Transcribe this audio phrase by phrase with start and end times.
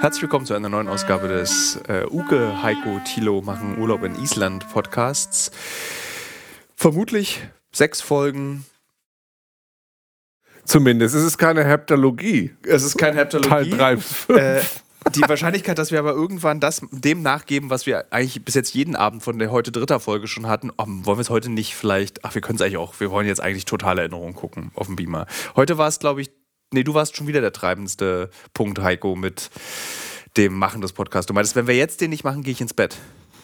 [0.00, 4.66] Herzlich willkommen zu einer neuen Ausgabe des äh, Uke, Heiko, Thilo machen Urlaub in Island
[4.72, 5.50] Podcasts.
[6.74, 8.64] Vermutlich sechs Folgen.
[10.64, 12.54] Zumindest es ist keine Heptalogie.
[12.62, 13.48] Es ist keine Heptalogie.
[13.48, 14.38] Teil 3 bis 5.
[14.38, 14.62] Äh,
[15.14, 18.96] die Wahrscheinlichkeit, dass wir aber irgendwann das dem nachgeben, was wir eigentlich bis jetzt jeden
[18.96, 22.24] Abend von der heute dritter Folge schon hatten, oh, wollen wir es heute nicht vielleicht,
[22.24, 24.96] ach, wir können es eigentlich auch, wir wollen jetzt eigentlich totale Erinnerungen gucken auf dem
[24.96, 25.26] Beamer.
[25.56, 26.30] Heute war es, glaube ich,
[26.72, 29.50] nee, du warst schon wieder der treibendste Punkt, Heiko, mit
[30.36, 31.26] dem Machen des Podcasts.
[31.26, 32.96] Du meintest, wenn wir jetzt den nicht machen, gehe ich ins Bett.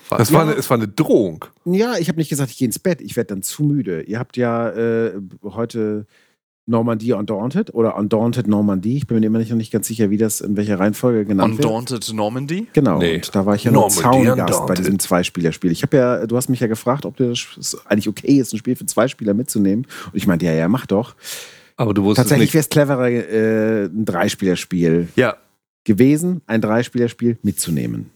[0.09, 0.19] Was?
[0.19, 1.45] Das war, eine, es war eine Drohung.
[1.65, 3.01] Ja, ich habe nicht gesagt, ich gehe ins Bett.
[3.01, 4.03] Ich werde dann zu müde.
[4.03, 6.07] Ihr habt ja äh, heute
[6.69, 8.97] Normandie Undaunted oder Undaunted Normandie.
[8.99, 11.59] Ich bin mir immer nicht, noch nicht ganz sicher, wie das in welcher Reihenfolge genannt
[11.59, 11.65] wird.
[11.67, 12.69] Undaunted Normandy?
[12.73, 13.17] Genau, Nee.
[13.17, 14.79] und da war ich ja nur Zaungast bei Undaunted.
[14.79, 15.73] diesem Zweispielerspiel.
[15.73, 18.77] Ich habe ja, du hast mich ja gefragt, ob das eigentlich okay ist, ein Spiel
[18.77, 19.87] für zwei Spieler mitzunehmen.
[20.07, 21.15] Und ich meinte, ja, ja, mach doch.
[21.77, 25.37] Aber du wusstest Tatsächlich wäre es cleverer, äh, ein Dreispielerspiel Ja.
[25.85, 28.11] gewesen, ein Dreispielerspiel mitzunehmen.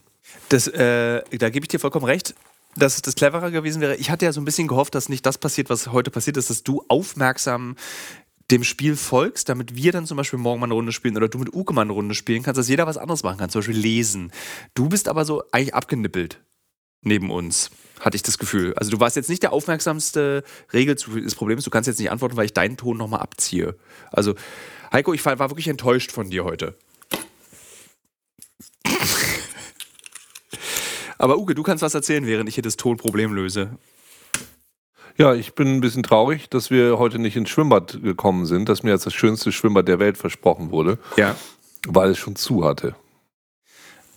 [0.49, 2.35] Das, äh, da gebe ich dir vollkommen recht,
[2.77, 3.97] dass das cleverer gewesen wäre.
[3.97, 6.51] Ich hatte ja so ein bisschen gehofft, dass nicht das passiert, was heute passiert ist,
[6.51, 7.77] dass du aufmerksam
[8.51, 11.39] dem Spiel folgst, damit wir dann zum Beispiel morgen mal eine Runde spielen oder du
[11.39, 13.77] mit Uke mal eine Runde spielen kannst, dass jeder was anderes machen kann, zum Beispiel
[13.77, 14.33] lesen.
[14.75, 16.41] Du bist aber so eigentlich abgenippelt
[17.03, 17.71] neben uns,
[18.01, 18.75] hatte ich das Gefühl.
[18.75, 22.37] Also du warst jetzt nicht der aufmerksamste Regel des Problems, du kannst jetzt nicht antworten,
[22.37, 23.77] weil ich deinen Ton nochmal abziehe.
[24.13, 24.35] Also
[24.93, 26.77] Heiko, ich war wirklich enttäuscht von dir heute.
[31.19, 33.77] Aber Uke, du kannst was erzählen, während ich hier das Tonproblem löse.
[35.19, 38.83] Ja, ich bin ein bisschen traurig, dass wir heute nicht ins Schwimmbad gekommen sind, das
[38.83, 41.37] mir als das schönste Schwimmbad der Welt versprochen wurde, Ja.
[41.87, 42.95] weil es schon zu hatte.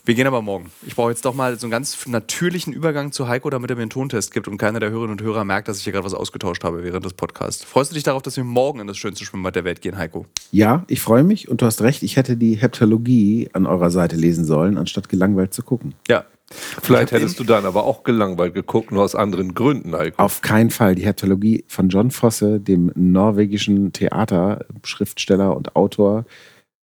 [0.06, 0.70] Wir gehen aber morgen.
[0.86, 3.84] Ich brauche jetzt doch mal so einen ganz natürlichen Übergang zu Heiko, damit er mir
[3.84, 6.14] einen Tontest gibt und keiner der Hörerinnen und Hörer merkt, dass ich hier gerade was
[6.14, 7.64] ausgetauscht habe während des Podcasts.
[7.64, 10.26] Freust du dich darauf, dass wir morgen in das schönste Schwimmbad der Welt gehen, Heiko?
[10.52, 14.18] Ja, ich freue mich und du hast recht, ich hätte die Heptalogie an eurer Seite
[14.18, 15.96] lesen sollen, anstatt gelangweilt zu gucken.
[16.10, 16.26] Ja.
[16.50, 20.22] Vielleicht hättest du dann aber auch gelangweilt geguckt, nur aus anderen Gründen, Heiko.
[20.22, 20.96] Auf keinen Fall.
[20.96, 26.26] Die Heptalogie von John Fosse, dem norwegischen Theaterschriftsteller und Autor,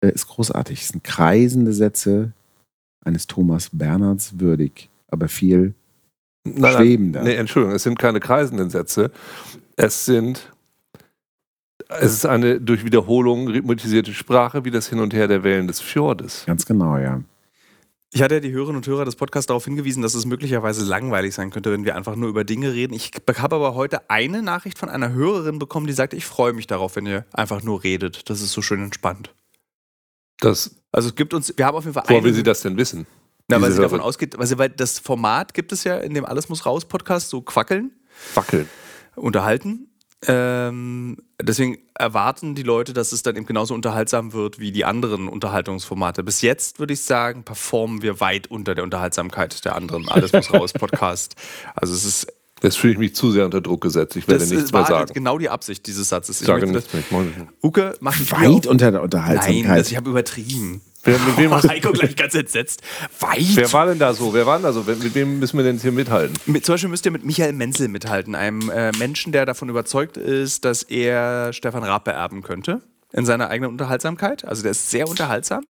[0.01, 0.83] äh, ist großartig.
[0.83, 2.33] Es sind kreisende Sätze
[3.09, 5.75] eines Thomas Bernhards würdig, aber viel
[6.45, 7.23] Nein, schwebender.
[7.23, 9.11] Nee, Entschuldigung, es sind keine kreisenden Sätze.
[9.77, 10.53] Es sind.
[11.89, 15.81] Es ist eine durch Wiederholung rhythmisierte Sprache wie das Hin und Her der Wellen des
[15.81, 16.45] Fjordes.
[16.47, 17.23] Ganz genau, ja.
[18.13, 21.35] Ich hatte ja die Hörerinnen und Hörer des Podcasts darauf hingewiesen, dass es möglicherweise langweilig
[21.35, 22.95] sein könnte, wenn wir einfach nur über Dinge reden.
[22.95, 26.67] Ich habe aber heute eine Nachricht von einer Hörerin bekommen, die sagt, ich freue mich
[26.67, 28.29] darauf, wenn ihr einfach nur redet.
[28.31, 29.35] Das ist so schön entspannt.
[30.41, 32.77] Das, Also es gibt uns, wir haben auf jeden Fall woher will sie das denn
[32.77, 33.07] wissen?
[33.49, 36.27] Na, weil sie davon ausgeht, weil, sie, weil das Format gibt es ja in dem
[36.27, 37.93] Alles muss raus Podcast, so quackeln,
[38.35, 38.69] Wackeln.
[39.17, 39.89] unterhalten.
[40.27, 45.29] Ähm, deswegen erwarten die Leute, dass es dann eben genauso unterhaltsam wird wie die anderen
[45.29, 46.25] Unterhaltungsformate.
[46.25, 50.53] Bis jetzt würde ich sagen, performen wir weit unter der Unterhaltsamkeit der anderen Alles muss
[50.53, 51.37] raus Podcast.
[51.75, 52.33] Also es ist,
[52.63, 54.17] Jetzt fühle ich mich zu sehr unter Druck gesetzt.
[54.17, 55.15] Ich werde das nichts mehr war sagen.
[55.15, 56.41] genau die Absicht dieses Satzes.
[56.41, 57.03] Ich sage nichts mehr.
[57.03, 57.39] Ich mache nicht.
[57.39, 59.79] das- Uke, mach Bier Weit unter der Nein, Unterhaltsamkeit.
[59.81, 60.81] das, ich habe übertrieben.
[61.05, 62.83] Wer, mit wem hast, Heiko gleich ganz entsetzt.
[63.21, 63.39] Weit.
[63.55, 64.35] wer war denn da so?
[64.35, 64.83] Wer war denn da so?
[64.83, 66.35] Mit wem müssen wir denn jetzt hier mithalten?
[66.47, 70.17] Mit, zum Beispiel müsst ihr mit Michael Menzel mithalten, einem äh, Menschen, der davon überzeugt
[70.17, 72.83] ist, dass er Stefan Raab beerben könnte
[73.13, 74.45] in seiner eigenen Unterhaltsamkeit.
[74.45, 75.65] Also der ist sehr unterhaltsam.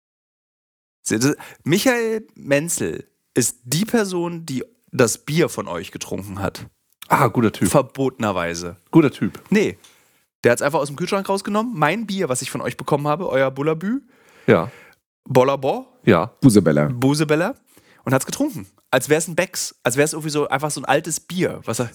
[1.63, 6.65] Michael Menzel ist die Person, die das Bier von euch getrunken hat.
[7.09, 7.69] Ah, guter Typ.
[7.69, 8.77] Verbotenerweise.
[8.91, 9.41] Guter Typ.
[9.49, 9.77] Nee.
[10.43, 11.73] Der hat es einfach aus dem Kühlschrank rausgenommen.
[11.77, 14.01] Mein Bier, was ich von euch bekommen habe, euer Bullabü,
[14.45, 14.71] Ja.
[15.25, 16.31] Bollabor, Ja.
[16.41, 16.89] Busebella.
[16.93, 17.55] Busebeller
[18.05, 18.67] und hat es getrunken.
[18.91, 19.75] Als wäre es ein Becks.
[19.83, 21.61] Als wäre es irgendwie so einfach so ein altes Bier.
[21.65, 21.89] Was er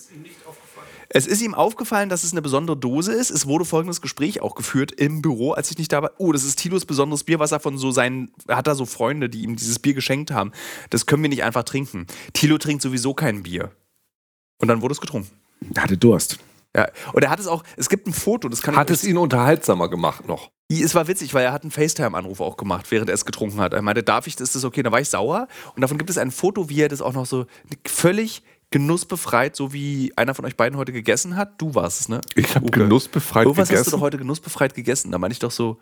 [1.15, 3.31] es ist ihm aufgefallen, dass es eine besondere Dose ist.
[3.31, 6.13] Es wurde folgendes Gespräch auch geführt im Büro, als ich nicht da war.
[6.17, 8.33] Oh, das ist Tilos besonderes Bier, was er von so seinen.
[8.49, 10.53] Er hat da so Freunde, die ihm dieses Bier geschenkt haben.
[10.89, 12.07] Das können wir nicht einfach trinken.
[12.33, 13.73] Tilo trinkt sowieso kein Bier.
[14.63, 15.31] Und dann wurde es getrunken.
[15.75, 16.39] Er hatte Durst.
[16.75, 16.89] Ja.
[17.13, 17.65] Und er hat es auch.
[17.77, 20.51] Es gibt ein Foto, das kann Hat ich es ihn unterhaltsamer gemacht noch?
[20.71, 23.75] es war witzig, weil er hat einen FaceTime-Anruf auch gemacht, während er es getrunken hat.
[23.75, 24.83] Er meinte, darf ich, ist das okay?
[24.83, 25.47] Da war ich sauer.
[25.75, 27.45] Und davon gibt es ein Foto, wie er das auch noch so
[27.87, 31.61] völlig genussbefreit, so wie einer von euch beiden heute gegessen hat.
[31.61, 32.23] Du warst es, ne?
[32.37, 33.91] Ich habe genussbefreit Irgendwas hast du gegessen.
[33.91, 35.11] doch heute genussbefreit gegessen.
[35.13, 35.79] Da meine ich doch so.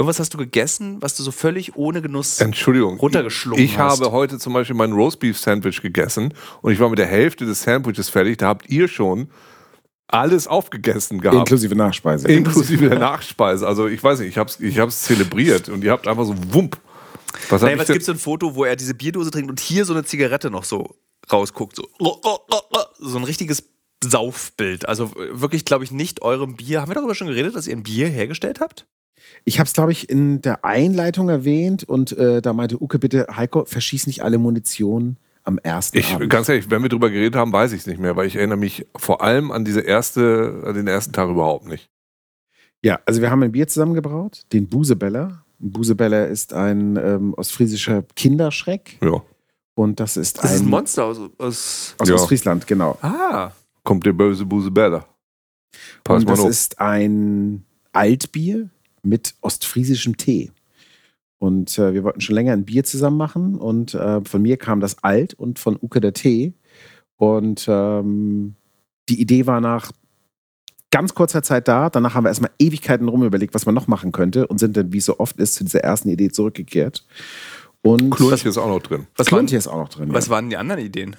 [0.00, 2.96] Irgendwas hast du gegessen, was du so völlig ohne Genuss Entschuldigung.
[2.98, 4.00] runtergeschlungen Ich hast.
[4.00, 6.32] habe heute zum Beispiel mein Roastbeef-Sandwich gegessen
[6.62, 8.38] und ich war mit der Hälfte des Sandwiches fertig.
[8.38, 9.28] Da habt ihr schon
[10.08, 11.36] alles aufgegessen gehabt.
[11.36, 12.28] Inklusive Nachspeise.
[12.28, 13.66] Inklusive der Nachspeise.
[13.68, 16.34] Also ich weiß nicht, ich habe es ich hab's zelebriert und ihr habt einfach so
[16.54, 16.78] Wump.
[17.50, 19.84] Was Naja, ich was gibt so ein Foto, wo er diese Bierdose trinkt und hier
[19.84, 20.96] so eine Zigarette noch so
[21.30, 21.76] rausguckt.
[21.76, 21.86] So,
[22.98, 23.64] so ein richtiges
[24.02, 24.88] Saufbild.
[24.88, 26.80] Also wirklich, glaube ich, nicht eurem Bier.
[26.80, 28.86] Haben wir darüber schon geredet, dass ihr ein Bier hergestellt habt?
[29.44, 33.26] Ich habe es, glaube ich, in der Einleitung erwähnt und äh, da meinte Uke, bitte,
[33.34, 36.28] Heiko, verschieß nicht alle Munition am ersten Ich, Abend.
[36.30, 38.58] ganz ehrlich, wenn wir drüber geredet haben, weiß ich es nicht mehr, weil ich erinnere
[38.58, 41.88] mich vor allem an diese erste, an den ersten Tag überhaupt nicht.
[42.82, 45.44] Ja, also wir haben ein Bier zusammengebraut, den Busebeller.
[45.60, 49.22] Ein Busebeller ist ein ähm, ostfriesischer Kinderschreck Ja.
[49.74, 51.18] und das ist Das ein ist ein Monster aus.
[51.38, 52.14] aus aus Ja.
[52.14, 52.98] Ostfriesland, genau.
[53.02, 53.50] ah.
[53.82, 55.06] Kommt der böse Buse Bäder.
[56.04, 56.50] Pass und mal das auf.
[56.50, 58.68] ist ein Altbier
[59.02, 60.50] mit ostfriesischem Tee.
[61.38, 64.80] Und äh, wir wollten schon länger ein Bier zusammen machen und äh, von mir kam
[64.80, 66.52] das Alt und von Uke der Tee.
[67.16, 68.56] Und ähm,
[69.08, 69.90] die Idee war nach
[70.90, 71.88] ganz kurzer Zeit da.
[71.88, 74.92] Danach haben wir erstmal Ewigkeiten rum überlegt, was man noch machen könnte und sind dann,
[74.92, 77.06] wie es so oft ist, zu dieser ersten Idee zurückgekehrt.
[77.82, 79.06] Und Klunch ist auch noch drin.
[79.16, 80.12] Was waren, Klunti ist auch noch drin.
[80.12, 80.32] was ja.
[80.32, 81.16] waren die anderen Ideen?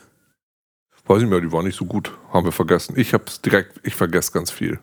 [1.06, 2.12] Weiß ich nicht mehr, die war nicht so gut.
[2.31, 2.94] Haben wir vergessen.
[2.95, 4.80] Ich hab's direkt, ich vergesse ganz viel.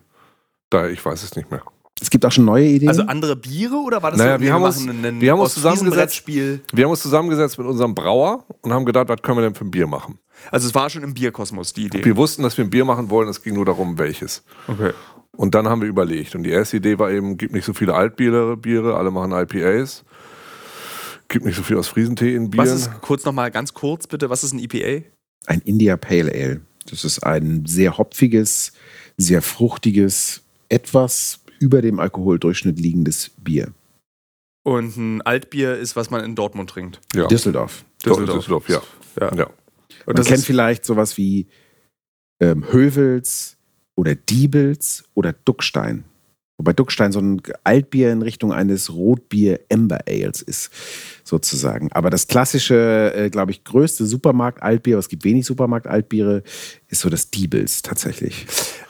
[0.69, 1.63] Daher, ich weiß es nicht mehr.
[2.01, 2.87] Es gibt auch schon neue Ideen.
[2.89, 5.39] Also andere Biere oder war das Naja, so, wir haben uns- machen ein wir haben
[5.39, 5.95] uns zusammengesetzt.
[5.95, 6.61] Brettspiel?
[6.71, 9.65] Wir haben uns zusammengesetzt mit unserem Brauer und haben gedacht, was können wir denn für
[9.65, 10.17] ein Bier machen?
[10.51, 12.03] Also es war schon im Bierkosmos die Idee.
[12.05, 14.43] Wir wussten, dass wir ein Bier machen wollen, es ging nur darum, welches.
[14.67, 14.91] Okay.
[15.35, 16.35] Und dann haben wir überlegt.
[16.35, 20.03] Und die erste Idee war eben, gibt nicht so viele Altbiere, Biere, alle machen IPAs.
[21.27, 22.65] Gibt nicht so viel aus Friesentee in Bieren.
[22.67, 25.05] Was ist, kurz nochmal ganz kurz bitte, was ist ein IPA?
[25.45, 26.61] ein India Pale Ale.
[26.89, 28.73] Das ist ein sehr hopfiges,
[29.17, 33.73] sehr fruchtiges, etwas über dem Alkoholdurchschnitt liegendes Bier.
[34.63, 36.99] Und ein Altbier ist, was man in Dortmund trinkt.
[37.13, 37.27] ja.
[37.27, 37.85] Düsseldorf.
[38.05, 38.37] Düsseldorf.
[38.37, 38.81] Düsseldorf, ja.
[39.19, 39.35] Ja.
[39.35, 39.45] ja.
[39.45, 41.47] Und Man das kennt vielleicht sowas wie
[42.39, 43.57] ähm, Hövels
[43.95, 46.05] oder Diebels oder Duckstein.
[46.59, 50.69] Wobei Duckstein so ein Altbier in Richtung eines Rotbier Ember Ales ist,
[51.23, 51.89] sozusagen.
[51.93, 56.43] Aber das klassische, äh, glaube ich, größte Supermarkt-Altbier, aber es gibt wenig Supermarkt-Altbiere,
[56.89, 58.45] ist so das Diebels tatsächlich.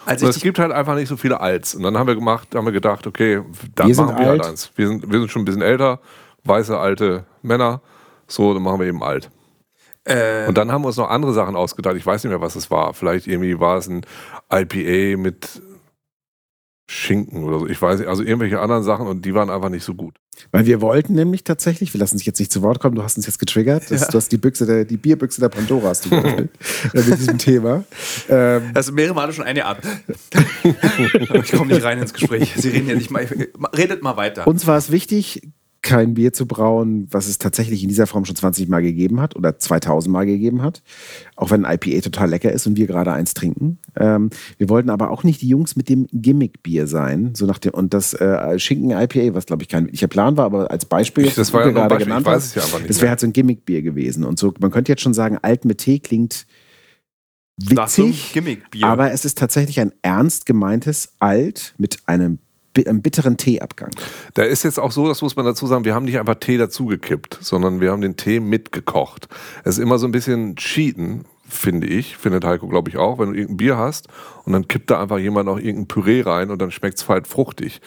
[0.07, 1.75] als Und ich es gibt halt einfach nicht so viele Alts.
[1.75, 3.41] Und dann haben wir gemacht, haben wir gedacht, okay,
[3.75, 4.49] dann Wir sind machen wir halt alt.
[4.49, 4.71] eins.
[4.75, 5.99] Wir sind, wir sind schon ein bisschen älter,
[6.45, 7.83] weiße, alte Männer.
[8.27, 9.29] So, dann machen wir eben alt.
[10.05, 11.95] äh, Und dann haben wir uns noch andere Sachen ausgedacht.
[11.97, 12.95] Ich weiß nicht mehr, was es war.
[12.95, 14.01] Vielleicht irgendwie war es ein
[14.51, 15.61] IPA mit
[16.91, 17.67] Schinken oder so.
[17.67, 18.07] Ich weiß nicht.
[18.09, 20.15] Also irgendwelche anderen Sachen und die waren einfach nicht so gut.
[20.51, 23.15] Weil wir wollten nämlich tatsächlich, wir lassen dich jetzt nicht zu Wort kommen, du hast
[23.17, 24.07] uns jetzt getriggert, das, Ja.
[24.07, 26.49] du hast die Büchse der, die Bierbüchse der Pandora hast du geöffnet,
[26.93, 27.83] äh, mit diesem Thema.
[28.27, 29.83] Ähm, also mehrere Male schon eine Art.
[30.63, 32.53] ich komme nicht rein ins Gespräch.
[32.57, 33.27] Sie reden ja nicht mal.
[33.77, 34.47] Redet mal weiter.
[34.47, 35.41] uns war es wichtig,
[35.81, 39.35] kein Bier zu brauen, was es tatsächlich in dieser Form schon 20 Mal gegeben hat
[39.35, 40.81] oder 2000 Mal gegeben hat.
[41.35, 43.79] Auch wenn ein IPA total lecker ist und wir gerade eins trinken.
[43.95, 47.33] Ähm, wir wollten aber auch nicht die Jungs mit dem Gimmick-Bier sein.
[47.35, 50.69] So nach dem, und das äh, Schinken-IPA, was glaube ich kein wirklicher Plan war, aber
[50.69, 52.79] als Beispiel, Ich- das war ja gerade Beispiel, ich genannt weiß hast, es ja einfach
[52.79, 54.25] nicht das wäre halt so ein Gimmick-Bier gewesen.
[54.25, 56.45] Und so, man könnte jetzt schon sagen, alt mit Tee klingt
[57.57, 58.85] witzig, Gimmick-Bier.
[58.87, 62.39] aber es ist tatsächlich ein ernst gemeintes Alt mit einem,
[62.77, 63.91] einem bitteren Teeabgang.
[64.33, 66.57] Da ist jetzt auch so, das muss man dazu sagen, wir haben nicht einfach Tee
[66.57, 69.27] dazugekippt, sondern wir haben den Tee mitgekocht.
[69.63, 73.29] Es ist immer so ein bisschen Cheaten, finde ich, findet Heiko, glaube ich, auch, wenn
[73.29, 74.07] du irgendein Bier hast
[74.45, 77.27] und dann kippt da einfach jemand noch irgendein Püree rein und dann schmeckt es halt
[77.27, 77.81] fruchtig.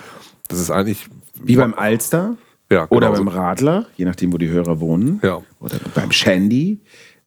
[0.49, 1.07] Das ist eigentlich.
[1.43, 2.37] Wie beim Alster
[2.71, 3.39] ja, oder genau beim so.
[3.39, 5.21] Radler, je nachdem, wo die Hörer wohnen.
[5.23, 5.43] Ja.
[5.61, 6.81] Oder beim Shandy.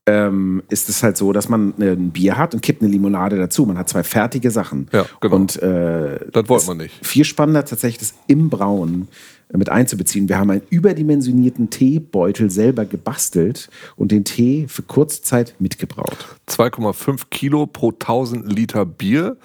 [0.08, 3.38] Ähm, ist es halt so, dass man äh, ein Bier hat und kippt eine Limonade
[3.38, 3.66] dazu.
[3.66, 4.88] Man hat zwei fertige Sachen.
[4.92, 5.36] Ja, genau.
[5.36, 7.04] Und äh, Das wollte man nicht.
[7.04, 9.08] Viel spannender tatsächlich, das im Brauen
[9.52, 10.30] äh, mit einzubeziehen.
[10.30, 16.38] Wir haben einen überdimensionierten Teebeutel selber gebastelt und den Tee für kurze Zeit mitgebraut.
[16.50, 19.38] 2,5 Kilo pro 1000 Liter Bier,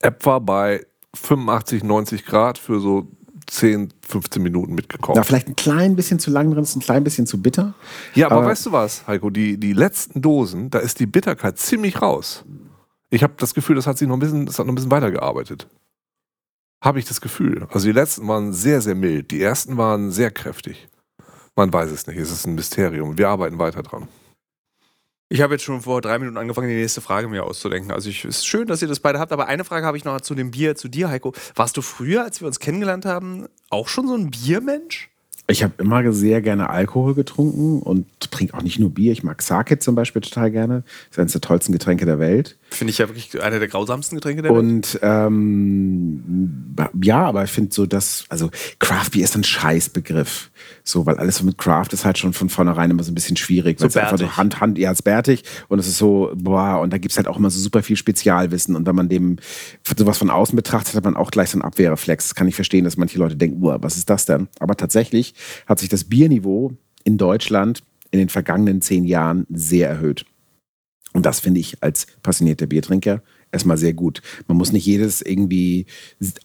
[0.00, 3.08] etwa bei 85, 90 Grad für so
[3.48, 5.16] 10, 15 Minuten mitgekocht.
[5.16, 7.74] Da vielleicht ein klein bisschen zu lang drin, ist ein klein bisschen zu bitter.
[8.14, 9.30] Ja, aber, Aber- weißt du was, Heiko?
[9.30, 12.44] Die, die letzten Dosen, da ist die Bitterkeit ziemlich raus.
[13.10, 14.90] Ich habe das Gefühl, das hat sich noch ein bisschen, das hat noch ein bisschen
[14.90, 15.68] weitergearbeitet.
[16.84, 17.66] Habe ich das Gefühl.
[17.70, 19.30] Also die letzten waren sehr, sehr mild.
[19.30, 20.88] Die ersten waren sehr kräftig.
[21.54, 22.18] Man weiß es nicht.
[22.18, 23.16] Es ist ein Mysterium.
[23.16, 24.08] Wir arbeiten weiter dran.
[25.28, 27.90] Ich habe jetzt schon vor drei Minuten angefangen, die nächste Frage mir auszudenken.
[27.90, 30.20] Also es ist schön, dass ihr das beide habt, aber eine Frage habe ich noch
[30.20, 31.32] zu dem Bier, zu dir, Heiko.
[31.56, 35.10] Warst du früher, als wir uns kennengelernt haben, auch schon so ein Biermensch?
[35.48, 39.10] Ich habe immer sehr gerne Alkohol getrunken und trinke auch nicht nur Bier.
[39.10, 40.84] Ich mag Sake zum Beispiel total gerne.
[41.08, 42.56] Das ist eines der tollsten Getränke der Welt.
[42.70, 44.58] Finde ich ja wirklich einer der grausamsten Getränke der Welt.
[44.58, 50.50] Und ähm, ja, aber ich finde so, dass, also Craft Beer ist ein Scheißbegriff.
[50.82, 53.36] So, weil alles so mit Craft ist halt schon von vornherein immer so ein bisschen
[53.36, 53.80] schwierig.
[53.80, 54.36] Weil So es einfach so.
[54.36, 57.16] Hand, Hand, ja, es ist bärtig und es ist so, boah, und da gibt es
[57.16, 58.74] halt auch immer so super viel Spezialwissen.
[58.74, 59.36] Und wenn man dem
[59.96, 62.28] sowas von außen betrachtet, hat man auch gleich so einen Abwehrreflex.
[62.28, 64.48] Das kann ich verstehen, dass manche Leute denken, boah, was ist das denn?
[64.58, 65.34] Aber tatsächlich
[65.66, 66.72] hat sich das Bierniveau
[67.04, 70.26] in Deutschland in den vergangenen zehn Jahren sehr erhöht.
[71.16, 74.20] Und das finde ich als passionierter Biertrinker erstmal sehr gut.
[74.48, 75.86] Man muss nicht jedes irgendwie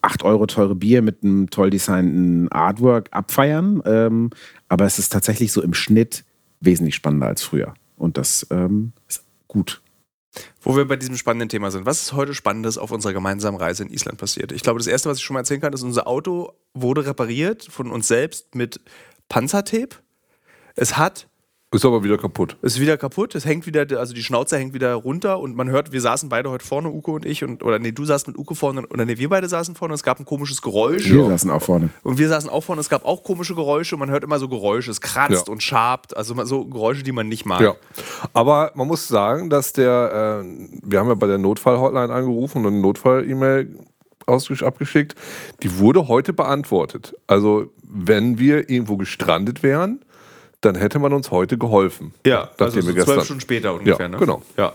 [0.01, 4.30] 8 Euro teure Bier mit einem toll designten Artwork abfeiern, ähm,
[4.70, 6.24] aber es ist tatsächlich so im Schnitt
[6.62, 7.74] wesentlich spannender als früher.
[7.98, 9.82] Und das ähm, ist gut.
[10.62, 11.86] Wo wir bei diesem spannenden Thema sind.
[11.86, 14.54] Was ist heute Spannendes auf unserer gemeinsamen Reise in Island passiert?
[14.54, 17.66] Ich glaube, das Erste, was ich schon mal erzählen kann, ist, unser Auto wurde repariert
[17.70, 18.80] von uns selbst mit
[19.28, 19.98] Panzertape.
[20.75, 21.28] Es hat
[21.74, 22.58] Ist aber wieder kaputt.
[22.62, 25.70] Es ist wieder kaputt, es hängt wieder, also die Schnauze hängt wieder runter und man
[25.70, 28.38] hört, wir saßen beide heute vorne, Uko und ich, und, oder nee, du saßt mit
[28.38, 31.10] Uko vorne, oder nee, wir beide saßen vorne und es gab ein komisches Geräusch.
[31.10, 31.90] Wir saßen auch vorne.
[32.04, 34.50] Und wir saßen auch vorne, es gab auch komische Geräusche und man hört immer so
[34.50, 35.51] Geräusche, es kratzt Ja.
[35.54, 37.62] und schabt, also so Geräusche, die man nicht mag.
[37.62, 37.75] Ja.
[38.34, 40.48] Aber man muss sagen, dass der, äh,
[40.84, 43.80] wir haben ja bei der Notfall-Hotline angerufen und eine Notfall-E-Mail
[44.28, 45.16] abgeschickt.
[45.63, 47.16] Die wurde heute beantwortet.
[47.28, 50.01] Also, wenn wir irgendwo gestrandet wären,
[50.62, 52.13] dann hätte man uns heute geholfen.
[52.25, 53.24] Ja, also so zwölf.
[53.25, 54.06] Stunden später ungefähr.
[54.06, 54.18] Ja, ne?
[54.18, 54.41] genau.
[54.58, 54.74] Ja.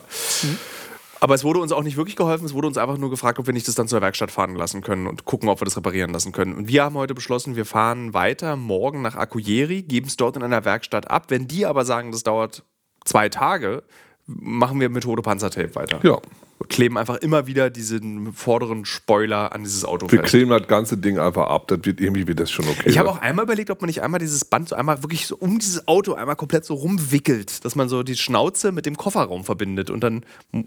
[1.21, 3.47] Aber es wurde uns auch nicht wirklich geholfen, es wurde uns einfach nur gefragt, ob
[3.47, 6.13] wir nicht das dann zur Werkstatt fahren lassen können und gucken, ob wir das reparieren
[6.13, 6.55] lassen können.
[6.55, 10.43] Und wir haben heute beschlossen, wir fahren weiter morgen nach Akuyeri, geben es dort in
[10.43, 11.27] einer Werkstatt ab.
[11.29, 12.65] Wenn die aber sagen, das dauert
[13.05, 13.83] zwei Tage,
[14.27, 16.01] machen wir Methode Panzertape weiter.
[16.03, 16.21] Ja,
[16.69, 20.31] Kleben einfach immer wieder diesen vorderen Spoiler an dieses Auto wir fest.
[20.31, 21.69] kleben das ganze Ding einfach ab.
[21.69, 22.89] Das wird, irgendwie wird das schon okay.
[22.89, 25.37] Ich habe auch einmal überlegt, ob man nicht einmal dieses Band so einmal wirklich so
[25.37, 29.45] um dieses Auto einmal komplett so rumwickelt, dass man so die Schnauze mit dem Kofferraum
[29.45, 30.25] verbindet und dann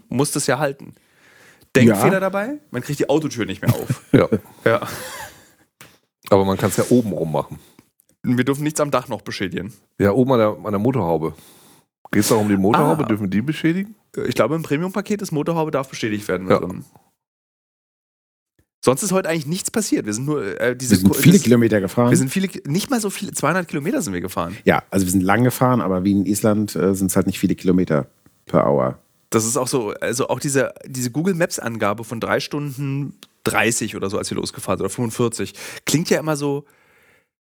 [0.08, 0.94] muss das ja halten.
[1.74, 2.20] Denkfehler Ja.
[2.20, 2.58] dabei?
[2.70, 4.02] Man kriegt die Autotür nicht mehr auf.
[4.12, 4.28] Ja,
[4.64, 4.80] ja.
[6.30, 7.58] aber man kann es ja oben rum machen.
[8.22, 9.72] Wir dürfen nichts am Dach noch beschädigen.
[9.98, 11.34] Ja, oben an der, an der Motorhaube.
[12.12, 13.04] Geht es auch um die Motorhaube?
[13.04, 13.06] Ah.
[13.06, 13.94] Dürfen die beschädigen?
[14.26, 16.48] Ich glaube, im Premium-Paket ist Motorhaube darf bestätigt werden.
[16.48, 16.58] Ja.
[16.60, 16.74] Also.
[18.82, 20.06] Sonst ist heute eigentlich nichts passiert.
[20.06, 22.10] Wir sind nur äh, diese Wir sind viele das- Kilometer gefahren.
[22.10, 24.56] Wir sind viele, nicht mal so viele, 200 Kilometer sind wir gefahren.
[24.64, 27.38] ja, also wir sind lang gefahren, aber wie in Island äh, sind es halt nicht
[27.38, 28.06] viele Kilometer
[28.46, 28.98] per Hour.
[29.28, 34.08] Das ist auch so, also auch diese, diese Google Maps-Angabe von drei Stunden 30 oder
[34.10, 36.64] so, als wir losgefahren sind, oder 45, klingt ja immer so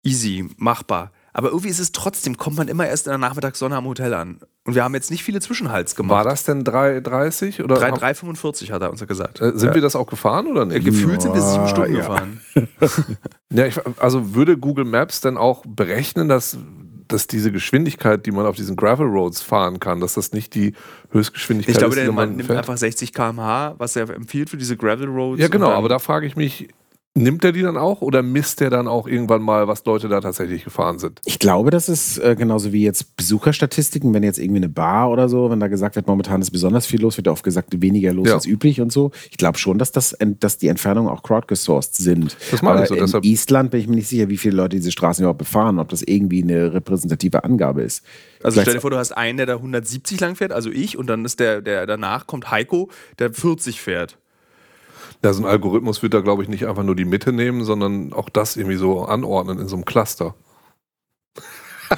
[0.05, 1.11] easy, machbar.
[1.37, 4.39] Aber irgendwie ist es trotzdem, kommt man immer erst in der Nachmittagssonne am Hotel an.
[4.65, 6.27] Und wir haben jetzt nicht viele Zwischenhalts War gemacht.
[6.27, 7.75] das denn 3,30 oder?
[7.75, 9.41] 3, haben- 3,45 hat er uns ja gesagt.
[9.41, 9.75] Äh, sind ja.
[9.75, 10.85] wir das auch gefahren oder Äh, nicht?
[10.85, 12.01] Gefühlt sind wir sieben Stunden ja.
[12.01, 12.41] gefahren.
[13.53, 16.57] Ja, ich, also würde Google Maps denn auch berechnen, dass,
[17.07, 20.75] dass diese Geschwindigkeit, die man auf diesen Gravel Roads fahren kann, dass das nicht die
[21.13, 22.59] Höchstgeschwindigkeit Ich glaube, ist, der die man Mann nimmt fährt?
[22.61, 25.41] einfach 60 km/h, was er empfiehlt für diese Gravel Roads.
[25.41, 26.69] Ja, genau, dann- aber da frage ich mich,
[27.17, 30.21] nimmt er die dann auch oder misst er dann auch irgendwann mal, was Leute da
[30.21, 31.21] tatsächlich gefahren sind?
[31.25, 35.29] Ich glaube, das ist äh, genauso wie jetzt Besucherstatistiken, wenn jetzt irgendwie eine Bar oder
[35.29, 38.29] so, wenn da gesagt wird, momentan ist besonders viel los, wird oft gesagt, weniger los
[38.29, 38.35] Ja.
[38.35, 39.13] als üblich und so.
[39.31, 42.37] Ich glaube schon, dass, das, dass die Entfernungen auch crowdgesourced sind.
[42.51, 44.77] Das meine ich so, in deshalb- Island bin ich mir nicht sicher, wie viele Leute
[44.77, 48.03] diese Straßen überhaupt befahren, ob das irgendwie eine repräsentative Angabe ist.
[48.43, 50.99] Also Vielleicht- stell dir vor, du hast einen, der da 170 lang fährt, also ich,
[50.99, 52.91] und dann ist der, der danach kommt Heiko,
[53.21, 54.19] der 40 fährt.
[55.25, 58.13] Ja, so ein Algorithmus wird da, glaube ich, nicht einfach nur die Mitte nehmen, sondern
[58.13, 60.35] auch das irgendwie so anordnen in so einem Cluster.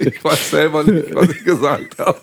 [0.00, 2.20] Ich weiß selber nicht, was ich gesagt habe.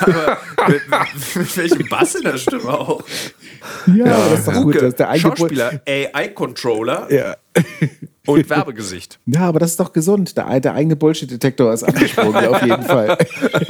[0.00, 0.82] Aber mit,
[1.36, 3.02] mit welchem Bass in der Stimme auch?
[3.86, 4.76] ja, das ist doch gut.
[4.76, 7.36] Das ist der eigene Schauspieler, AI-Controller ja.
[8.26, 9.18] und Werbegesicht.
[9.26, 10.36] ja, aber das ist doch gesund.
[10.36, 13.08] Der, der eigene Bullshit-Detektor ist angesprungen, auf jeden Fall.
[13.16, 13.68] beim,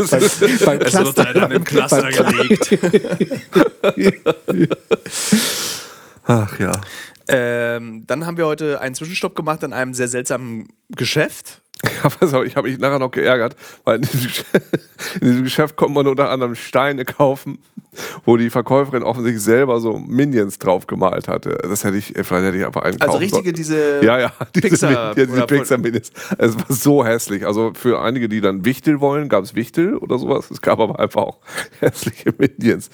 [0.65, 2.79] beim Es wird halt dann im Cluster beim- gelegt.
[6.25, 6.73] Ach ja.
[7.29, 11.63] Ähm, dann haben wir heute einen Zwischenstopp gemacht an einem sehr seltsamen Geschäft.
[12.47, 13.55] Ich habe mich nachher noch geärgert,
[13.85, 14.57] weil in diesem, Geschäft,
[15.21, 17.59] in diesem Geschäft konnte man unter anderem Steine kaufen,
[18.25, 21.59] wo die Verkäuferin offensichtlich selber so Minions drauf gemalt hatte.
[21.63, 23.55] Das hätte ich, vielleicht hätte ich einfach einen Also richtige, sollen.
[23.55, 26.13] diese Ja, ja, diese, Pixar- Min- ja, diese von- Pixar-Minis.
[26.39, 27.47] Es war so hässlich.
[27.47, 30.51] Also für einige, die dann Wichtel wollen, gab es Wichtel oder sowas.
[30.51, 31.39] Es gab aber einfach auch
[31.81, 32.89] hässliche Minions.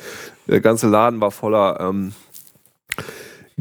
[0.49, 2.13] Der ganze Laden war voller ähm,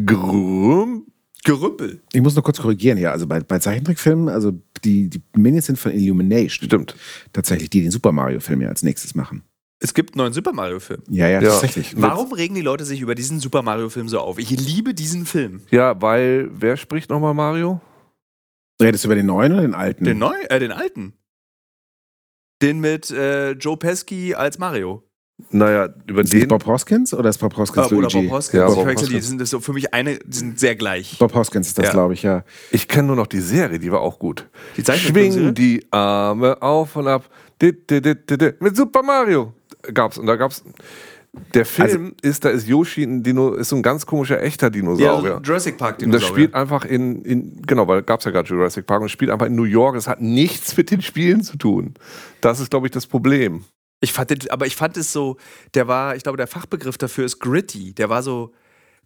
[0.03, 1.05] Grüm.
[1.43, 2.01] Gerümpel.
[2.13, 3.11] Ich muss nur kurz korrigieren hier.
[3.11, 6.67] Also bei, bei Zeichentrickfilmen, also die, die Minions sind von Illumination.
[6.67, 6.95] Stimmt.
[7.33, 9.43] Tatsächlich, die den Super Mario-Film ja als nächstes machen.
[9.83, 11.01] Es gibt einen neuen Super Mario-Film.
[11.09, 11.49] Ja, ja, Ja.
[11.49, 11.93] tatsächlich.
[11.99, 14.37] Warum regen die Leute sich über diesen Super Mario-Film so auf?
[14.37, 15.61] Ich liebe diesen Film.
[15.71, 17.81] Ja, weil, wer spricht nochmal Mario?
[18.81, 20.03] Redest du über den neuen oder den alten?
[20.03, 21.13] Den neuen, äh, den alten.
[22.61, 25.03] Den mit äh, Joe Pesci als Mario.
[25.49, 26.47] Naja, über Ist den.
[26.47, 28.27] Bob Hoskins oder ist Bob Hoskins Äh, oder Luigi?
[28.27, 28.59] Bob Hoskins.
[28.59, 29.27] Ja, ich Bob verwechsel die Hoskins.
[29.29, 31.17] sind das so für mich eine, die sind sehr gleich.
[31.19, 31.91] Bob Hoskins ist das, Ja.
[31.91, 32.43] glaube ich, ja.
[32.71, 34.49] Ich kenne nur noch die Serie, die war auch gut.
[34.77, 35.43] Die Zeichentrickserie?
[35.47, 37.29] Schwing die Arme auf und ab.
[37.61, 39.53] Mit Super Mario
[39.93, 40.17] gab's.
[40.17, 40.63] Und da gab's.
[41.53, 44.69] Der Film ist, da ist Yoshi ein Dino, ist so ein ganz komischer echter Ja,
[44.71, 45.35] Dinosaurier.
[45.35, 46.33] so Jurassic Park Und das Dinosaurier.
[46.33, 49.45] spielt einfach in, in genau, weil gab es ja gerade Jurassic Park und spielt einfach
[49.45, 49.95] in New York.
[49.95, 51.93] Es hat nichts mit den Spielen zu tun.
[52.41, 53.63] Das ist, glaube ich, das Problem.
[54.01, 55.37] Ich fand, den- aber ich fand es so,
[55.73, 57.93] der war, ich glaube, der Fachbegriff dafür ist gritty.
[57.93, 58.51] Der war so,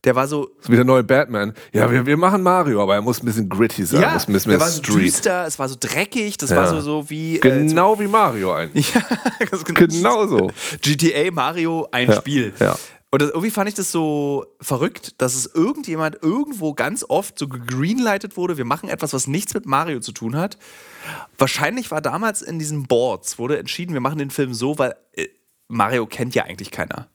[0.06, 1.54] der war so, So wie der neue Batman.
[1.74, 4.34] Ja, wir, wir machen Mario, aber er muss ein bisschen gritty sein, ja, muss ein
[4.34, 5.06] bisschen der war so Street.
[5.06, 6.58] düster, es war so dreckig, das Ja.
[6.58, 8.94] war so, so wie äh, Genau wie Mario eigentlich.
[9.40, 10.52] Ja, ganz Genau so.
[10.82, 12.54] GTA Mario, ein Ja, Spiel.
[12.60, 12.78] ja.
[13.16, 17.48] Und das, irgendwie fand ich das so verrückt, dass es irgendjemand irgendwo ganz oft so
[17.48, 20.58] gegreenlightet wurde, wir machen etwas, was nichts mit Mario zu tun hat.
[21.38, 25.28] Wahrscheinlich war damals in diesen Boards, wurde entschieden, wir machen den Film so, weil äh,
[25.70, 27.08] Mario kennt ja eigentlich keiner.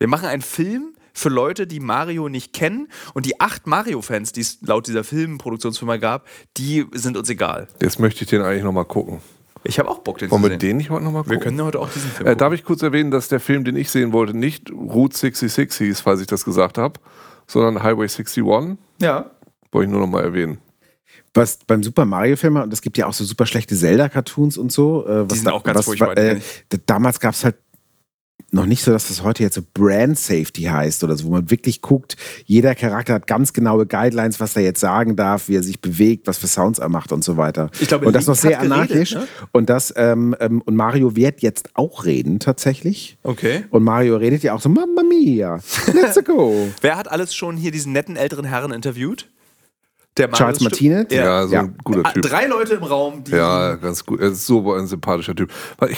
[0.00, 4.40] Wir machen einen Film für Leute, die Mario nicht kennen und die acht Mario-Fans, die
[4.40, 7.68] es laut dieser Filmproduktionsfirma gab, die sind uns egal.
[7.80, 9.20] Jetzt möchte ich den eigentlich nochmal gucken.
[9.64, 10.58] Ich habe auch Bock, den Wollen zu wir sehen.
[10.60, 11.36] den nicht heute nochmal gucken?
[11.38, 13.64] wir können ja heute auch diesen Film Äh, darf ich kurz erwähnen, dass der Film,
[13.64, 17.00] den ich sehen wollte, nicht Route 66 hieß, falls ich das gesagt habe,
[17.46, 18.76] sondern Highway 61.
[19.00, 19.30] Ja.
[19.72, 20.58] Wollte ich nur nochmal erwähnen.
[21.32, 25.06] Was beim Super Mario-Film, und es gibt ja auch so super schlechte Zelda-Cartoons und so.
[25.06, 26.40] Äh, was sind auch ganz furchtbar, die Äh,
[26.86, 27.56] damals gab es halt
[28.54, 31.50] noch nicht so, dass das heute jetzt so Brand Safety heißt oder so, wo man
[31.50, 35.62] wirklich guckt, jeder Charakter hat ganz genaue Guidelines, was er jetzt sagen darf, wie er
[35.62, 37.70] sich bewegt, was für Sounds er macht und so weiter.
[37.80, 39.14] Ich glaube, und das noch sehr anarchisch.
[39.14, 39.26] ne?
[39.52, 43.18] Und das, ähm, ähm, und Mario wird jetzt auch reden, tatsächlich.
[43.24, 43.64] Okay.
[43.70, 45.58] Und Mario redet ja auch so, Mamma mia,
[45.92, 46.68] let's go.
[46.80, 49.28] Wer hat alles schon hier diesen netten älteren Herren interviewt?
[50.16, 51.12] Der Charles Marius- Martinet?
[51.12, 51.24] Ja.
[51.24, 51.60] Ja, so Ja.
[51.62, 52.22] ein guter Ah, Typ.
[52.22, 53.32] Drei Leute im Raum, die.
[53.32, 54.20] Ja, ganz gut.
[54.20, 55.50] Er ist so ein sympathischer Typ.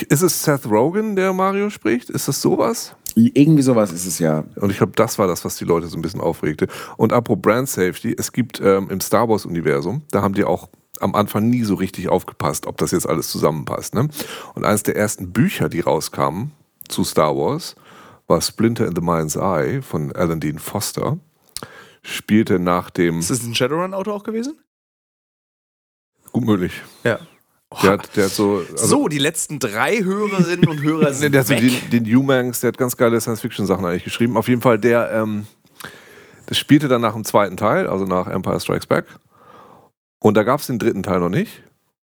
[0.09, 2.09] Ist es Seth Rogen, der Mario spricht?
[2.11, 2.95] Ist das sowas?
[3.15, 4.45] Irgendwie sowas ist es ja.
[4.57, 6.67] Und ich glaube, das war das, was die Leute so ein bisschen aufregte.
[6.97, 10.69] Und apropos Brand Safety, es gibt ähm, im Star Wars-Universum, da haben die auch
[11.01, 13.95] am Anfang nie so richtig aufgepasst, ob das jetzt alles zusammenpasst.
[13.95, 14.09] Ne?
[14.55, 16.53] Und eines der ersten Bücher, die rauskamen
[16.89, 17.75] zu Star Wars,
[18.29, 21.19] war Splinter in the Mind's Eye von Alan Dean Foster.
[22.07, 23.19] Spielte nach dem.
[23.19, 24.59] Ist das ein Shadowrun-Auto auch gewesen?
[26.33, 26.73] Gut möglich.
[27.05, 27.19] Ja.
[27.83, 28.59] Der hat, der hat so.
[28.71, 32.61] also- so, die letzten drei Hörerinnen und Hörer sind der hat so den, den Humangs,
[32.61, 34.37] der hat ganz geile Science-Fiction-Sachen eigentlich geschrieben.
[34.37, 35.47] Auf jeden Fall, der, ähm,
[36.47, 39.07] das spielte dann nach dem zweiten Teil, also nach Empire Strikes Back.
[40.21, 41.63] Und da gab es den dritten Teil noch nicht.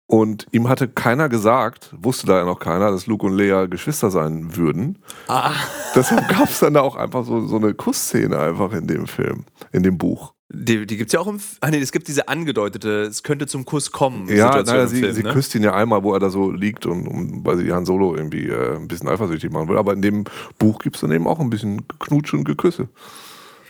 [0.07, 4.11] Und ihm hatte keiner gesagt, wusste da ja noch keiner, dass Luke und Leia Geschwister
[4.11, 4.99] sein würden.
[5.29, 5.53] Ah.
[5.95, 9.45] Deshalb gab es dann da auch einfach so, so eine Kussszene einfach in dem Film,
[9.73, 10.35] in dem Buch.
[10.53, 11.41] Die, die gibt es ja auch im.
[11.63, 14.29] Ah, nee, es gibt diese angedeutete, es könnte zum Kuss kommen.
[14.29, 15.33] Ja, Situation naja, sie, Film, sie ne?
[15.33, 18.15] küsst ihn ja einmal, wo er da so liegt und, und weil sie Han Solo
[18.15, 19.79] irgendwie äh, ein bisschen eifersüchtig machen will.
[19.79, 20.25] Aber in dem
[20.59, 22.89] Buch gibt es dann eben auch ein bisschen Geknutsche und Geküsse.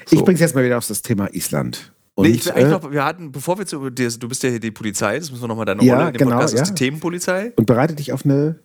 [0.06, 0.16] So.
[0.16, 1.92] Ich bring's jetzt mal wieder auf das Thema Island.
[2.16, 4.42] Und, Nee, ich will eigentlich äh, noch, wir hatten, bevor wir zu, dir- du bist
[4.42, 6.54] ja hier die Polizei, das müssen wir nochmal deine Ja, Rolle in dem genau, Podcast,
[6.54, 6.62] ja.
[6.62, 7.52] ist die Themenpolizei.
[7.56, 8.58] und bereite dich auf eine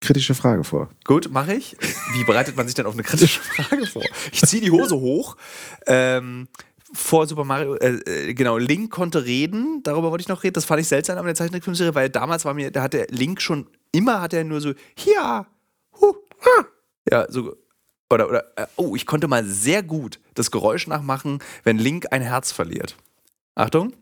[0.00, 0.88] kritische Frage vor.
[1.04, 1.76] Gut, mache ich.
[2.14, 4.02] Wie bereitet man sich denn auf eine kritische Frage vor?
[4.32, 5.36] Ich ziehe die Hose hoch.
[5.86, 6.48] Ähm,
[6.92, 7.98] vor Super Mario, äh,
[8.30, 10.54] äh, genau, Link konnte reden, darüber wollte ich noch reden.
[10.54, 13.42] Das fand ich seltsam an der Zeichentrickfilmserie, weil damals war mir, da hat der Link
[13.42, 15.46] schon, immer hat er nur so, hier,
[16.00, 16.64] hu, ha.
[17.10, 17.54] Ja, so,
[18.10, 22.22] oder, oder, äh, oh, ich konnte mal sehr gut das Geräusch nachmachen, wenn Link ein
[22.22, 22.96] Herz verliert.
[23.54, 23.94] Achtung.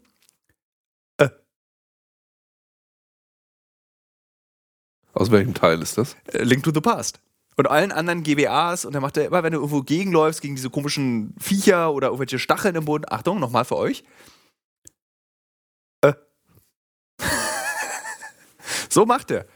[5.17, 6.15] Aus welchem Teil ist das?
[6.27, 7.21] äh, Link to the Past.
[7.57, 10.69] Und allen anderen GBAs und dann macht er immer, wenn du irgendwo gegenläufst, gegen diese
[10.69, 13.07] komischen Viecher oder irgendwelche Stacheln im Boden.
[13.09, 14.05] Achtung, nochmal für euch.
[16.03, 16.13] Äh.
[18.91, 19.47] so macht er.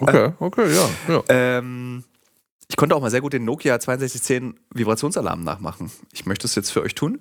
[0.00, 0.90] Okay, okay, ja.
[1.08, 1.22] ja.
[1.28, 2.04] Ähm,
[2.68, 5.90] ich konnte auch mal sehr gut den Nokia 6210 Vibrationsalarm nachmachen.
[6.12, 7.20] Ich möchte es jetzt für euch tun.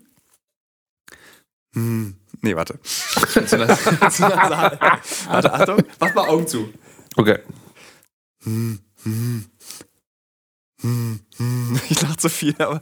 [1.73, 2.79] Hm, nee, warte.
[2.81, 3.77] Zu einer-
[4.09, 4.79] zu einer Saal.
[5.27, 6.69] warte, Achtung, mach mal Augen zu.
[7.17, 7.39] Okay.
[8.43, 9.45] Hm, hm.
[10.81, 11.79] Hm, hm.
[11.89, 12.81] Ich lache zu viel, aber.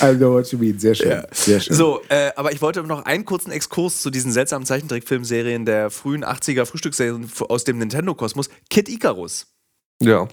[0.00, 0.78] I know what you mean.
[0.78, 1.10] Sehr schön.
[1.10, 1.24] Ja.
[1.32, 1.76] Sehr schön.
[1.76, 6.24] So, äh, aber ich wollte noch einen kurzen Exkurs zu diesen seltsamen Zeichentrickfilmserien der frühen
[6.24, 8.48] 80er Frühstücksserien aus dem Nintendo-Kosmos.
[8.70, 9.48] Kid Icarus.
[10.00, 10.28] Ja.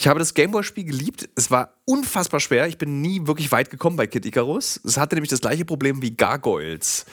[0.00, 1.28] Ich habe das Gameboy-Spiel geliebt.
[1.34, 2.68] Es war unfassbar schwer.
[2.68, 4.80] Ich bin nie wirklich weit gekommen bei Kid Icarus.
[4.84, 7.04] Es hatte nämlich das gleiche Problem wie Gargoyles.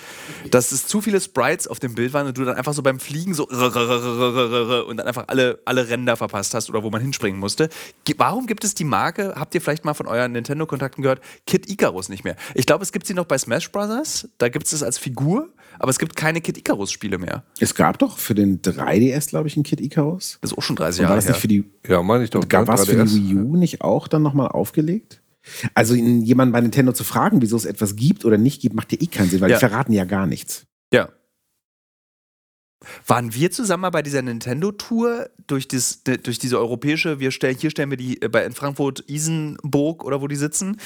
[0.51, 2.99] Dass es zu viele Sprites auf dem Bild waren und du dann einfach so beim
[2.99, 7.69] Fliegen so und dann einfach alle, alle Ränder verpasst hast oder wo man hinspringen musste.
[8.17, 12.07] Warum gibt es die Marke, habt ihr vielleicht mal von euren Nintendo-Kontakten gehört, Kid Icarus
[12.09, 12.35] nicht mehr?
[12.53, 14.29] Ich glaube, es gibt sie noch bei Smash Brothers.
[14.37, 15.49] Da gibt es es als Figur.
[15.79, 17.43] Aber es gibt keine Kid Icarus-Spiele mehr.
[17.59, 20.37] Es gab doch für den 3DS, glaube ich, ein Kid Icarus.
[20.41, 21.31] Das ist auch schon 30 Und Jahre war das her.
[21.33, 22.47] nicht für die, Ja, meine ich doch.
[22.47, 22.67] gab ne?
[22.67, 23.13] was für die 3DS.
[23.15, 25.21] Wii U nicht auch dann nochmal aufgelegt?
[25.75, 28.97] Also jemanden bei Nintendo zu fragen, wieso es etwas gibt oder nicht gibt, macht ja
[28.99, 29.57] eh keinen Sinn, weil Ja.
[29.57, 30.65] die verraten ja gar nichts.
[30.91, 31.09] Ja.
[33.07, 37.89] Waren wir zusammen bei dieser Nintendo-Tour durch, dies- durch diese europäische, wir stellen, hier stellen
[37.89, 40.77] wir die äh, bei in Frankfurt Isenburg oder wo die sitzen,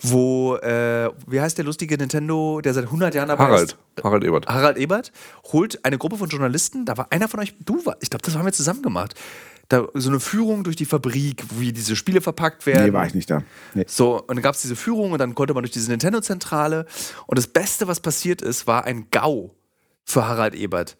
[0.00, 3.72] wo, äh, wie heißt der lustige Nintendo, der seit 100 Jahren dabei Harald.
[3.96, 4.04] ist?
[4.04, 4.46] Harald Ebert.
[4.46, 5.12] Harald Ebert
[5.52, 8.36] holt eine Gruppe von Journalisten, da war einer von euch, du war, ich glaube, das
[8.36, 9.14] haben wir zusammen gemacht.
[9.68, 12.84] Da, so eine Führung durch die Fabrik, wie diese Spiele verpackt werden.
[12.84, 13.42] Nee, war ich nicht da.
[13.72, 13.84] Nee.
[13.88, 16.84] So, und dann gab es diese Führung und dann konnte man durch diese Nintendo-Zentrale.
[17.26, 19.52] Und das Beste, was passiert ist, war ein GAU
[20.04, 20.98] für Harald Ebert.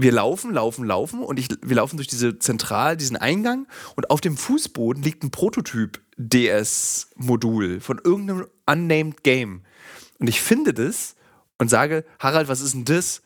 [0.00, 4.20] Wir laufen, laufen, laufen und ich, wir laufen durch diese Zentral, diesen Eingang und auf
[4.20, 9.62] dem Fußboden liegt ein Prototyp DS-Modul von irgendeinem unnamed Game.
[10.20, 11.16] Und ich finde das
[11.58, 13.22] und sage, Harald, was ist denn das?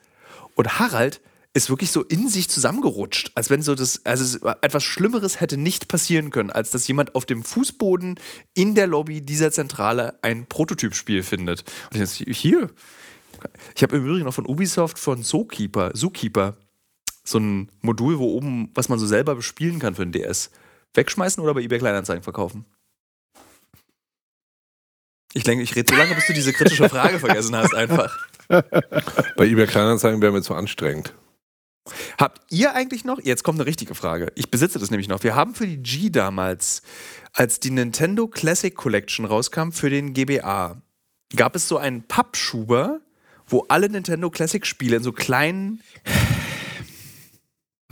[0.55, 1.21] Und Harald
[1.53, 5.89] ist wirklich so in sich zusammengerutscht, als wenn so das, also etwas Schlimmeres hätte nicht
[5.89, 8.19] passieren können, als dass jemand auf dem Fußboden
[8.55, 11.65] in der Lobby dieser Zentrale ein Prototypspiel findet.
[11.91, 12.71] Und ich dachte, hier.
[13.75, 16.57] Ich habe im Übrigen noch von Ubisoft von Zookeeper, Zookeeper,
[17.25, 20.51] so ein Modul, wo oben, was man so selber bespielen kann für den DS.
[20.95, 22.65] Wegschmeißen oder bei eBay Kleinanzeigen verkaufen?
[25.35, 28.19] Ich denke, ich rede so lange, bis du diese kritische Frage vergessen hast, einfach.
[28.49, 31.15] Bei eBay Kleinanzeigen wäre mir zu anstrengend.
[32.19, 35.35] Habt ihr eigentlich noch, jetzt kommt eine richtige Frage, ich besitze das nämlich noch, wir
[35.35, 36.83] haben für die G damals,
[37.33, 40.81] als die Nintendo Classic Collection rauskam für den GBA,
[41.35, 43.01] gab es so einen Pappschuber,
[43.47, 45.83] wo alle Nintendo Classic Spiele in so kleinen,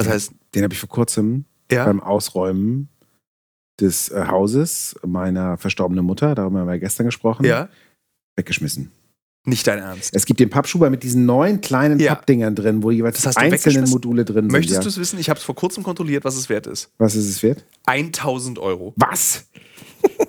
[0.07, 2.89] was heißt, Den habe ich vor kurzem ja, beim Ausräumen
[3.81, 7.69] des äh, Hauses meiner verstorbenen Mutter, darüber haben wir gestern gesprochen, ja,
[8.37, 8.91] weggeschmissen.
[9.47, 10.15] nicht dein Ernst.
[10.15, 12.15] Es gibt den Pappschuber mit diesen neuen kleinen Ja.
[12.15, 13.91] Pappdingern drin, wo jeweils Das hast du einzelne weggeschmissen?
[13.95, 14.85] Module drin Möchtest sind.
[14.85, 14.91] du Ja.
[14.91, 15.19] es wissen?
[15.19, 16.91] Ich habe es vor kurzem kontrolliert, was es wert ist.
[16.99, 17.65] Was ist es wert?
[17.87, 18.93] 1000 Euro.
[18.97, 19.47] Was?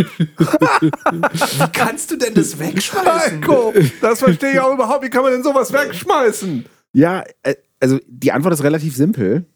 [0.00, 3.40] Wie kannst du denn das wegschmeißen?
[3.42, 5.04] Heiko, das verstehe ich auch überhaupt.
[5.04, 6.64] Wie kann man denn sowas wegschmeißen?
[6.92, 9.46] Ja, äh, also die Antwort ist relativ simpel.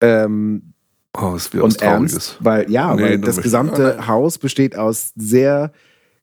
[0.00, 0.74] Ähm,
[1.16, 2.36] Oh, das was und ernst, Trauriges.
[2.40, 5.72] weil ja, Nee, weil das gesamte Haus besteht aus sehr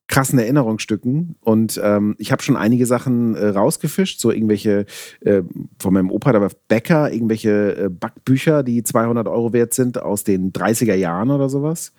[0.07, 4.85] krassen Erinnerungsstücken und ähm, ich habe schon einige Sachen äh, rausgefischt, so irgendwelche
[5.21, 5.41] äh,
[5.79, 10.23] von meinem Opa, da war Bäcker, irgendwelche äh, Backbücher, die 200 Euro wert sind aus
[10.23, 11.91] den 30er Jahren oder sowas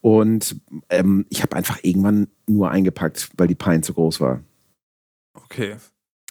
[0.00, 0.56] und
[0.88, 4.40] ähm, ich habe einfach irgendwann nur eingepackt, weil die Pein zu groß war.
[5.34, 5.76] Okay.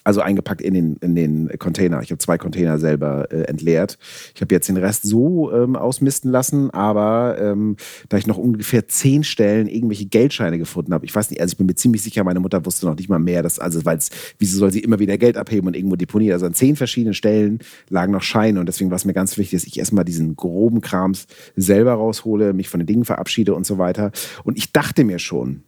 [0.03, 2.01] Also eingepackt in den, in den Container.
[2.01, 3.97] Ich habe zwei Container selber äh, entleert.
[4.33, 7.75] Ich habe jetzt den Rest so ähm, ausmisten lassen, aber ähm,
[8.09, 11.57] da ich noch ungefähr zehn Stellen irgendwelche Geldscheine gefunden habe, ich weiß nicht, also ich
[11.57, 13.99] bin mir ziemlich sicher, meine Mutter wusste noch nicht mal mehr, dass, also weil
[14.39, 16.33] wieso soll sie immer wieder Geld abheben und irgendwo deponieren?
[16.33, 17.59] Also an zehn verschiedenen Stellen
[17.89, 20.81] lagen noch Scheine und deswegen war es mir ganz wichtig, dass ich erstmal diesen groben
[20.81, 24.11] Krams selber raushole, mich von den Dingen verabschiede und so weiter.
[24.43, 25.63] Und ich dachte mir schon,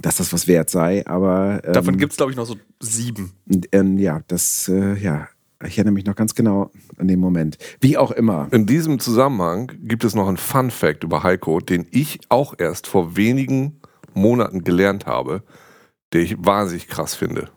[0.00, 3.32] dass das was wert sei, aber ähm, Davon gibt es, glaube ich, noch so sieben.
[3.46, 5.28] und, ähm, ja, das, äh, ja,
[5.64, 7.58] ich erinnere mich noch ganz genau an den Moment.
[7.80, 8.48] Wie auch immer.
[8.50, 12.86] In diesem Zusammenhang gibt es noch einen Fun Fact über Heiko, den ich auch erst
[12.86, 13.80] vor wenigen
[14.14, 15.42] Monaten gelernt habe,
[16.12, 17.48] den ich wahnsinnig krass finde.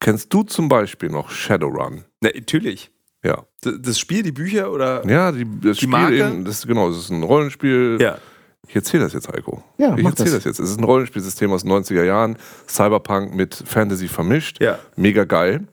[0.00, 2.04] Kennst du zum Beispiel noch Shadowrun?
[2.20, 2.90] Na, natürlich.
[3.24, 3.44] Ja.
[3.62, 5.04] Das Spiel, die Bücher oder.
[5.08, 6.16] Ja, die, das Spiel Marke?
[6.16, 7.98] eben, das, genau, das ist ein Rollenspiel.
[8.00, 8.18] Ja.
[8.66, 9.62] Ich erzähle das jetzt, Heiko.
[9.78, 10.38] Ja, ich erzähle das.
[10.38, 10.44] das.
[10.44, 10.58] jetzt.
[10.58, 12.36] Es ist ein Rollenspielsystem aus den 90er Jahren,
[12.68, 14.60] Cyberpunk mit Fantasy vermischt.
[14.60, 14.78] Ja.
[14.96, 15.66] Mega geil.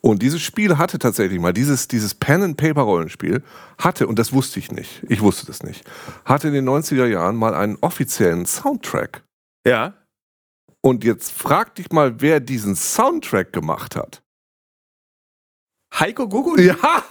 [0.00, 3.42] Und dieses Spiel hatte tatsächlich mal, dieses, dieses Pen-and-Paper-Rollenspiel
[3.78, 5.84] hatte, und das wusste ich nicht, ich wusste das nicht,
[6.24, 9.24] hatte in den 90er Jahren mal einen offiziellen Soundtrack.
[9.66, 9.94] Ja.
[10.80, 14.22] Und jetzt frag dich mal, wer diesen Soundtrack gemacht hat.
[15.92, 16.60] Heiko Gugul?
[16.60, 17.04] Ja!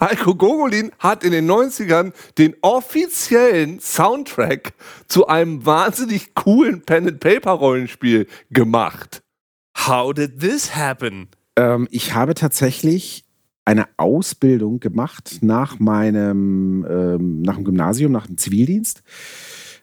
[0.00, 4.72] Heiko Gogolin hat in den 90ern den offiziellen Soundtrack
[5.08, 9.22] zu einem wahnsinnig coolen Pen-and-Paper-Rollenspiel gemacht.
[9.86, 11.28] How did this happen?
[11.56, 13.24] Ähm, ich habe tatsächlich
[13.64, 19.02] eine Ausbildung gemacht nach meinem, ähm, nach dem Gymnasium, nach dem Zivildienst.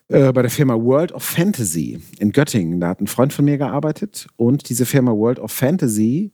[0.08, 2.80] äh, Bei der Firma World of Fantasy in Göttingen.
[2.80, 6.32] Da hat ein Freund von mir gearbeitet und diese Firma World of Fantasy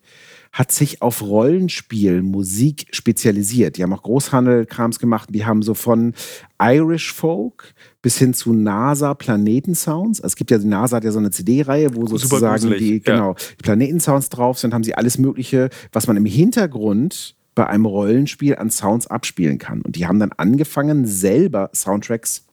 [0.51, 3.77] hat sich auf Rollenspiel, Musik spezialisiert.
[3.77, 5.29] Die haben auch Großhandel-Krams gemacht.
[5.31, 6.13] Die haben so von
[6.61, 10.19] Irish Folk bis hin zu NASA Planetensounds.
[10.19, 13.13] Also es gibt ja, die NASA hat ja so eine CD-Reihe, wo sozusagen die, ja.
[13.13, 17.85] genau, die Planetensounds drauf sind, haben sie alles Mögliche, was man im Hintergrund bei einem
[17.85, 19.81] Rollenspiel an Sounds abspielen kann.
[19.81, 22.45] Und die haben dann angefangen, selber Soundtracks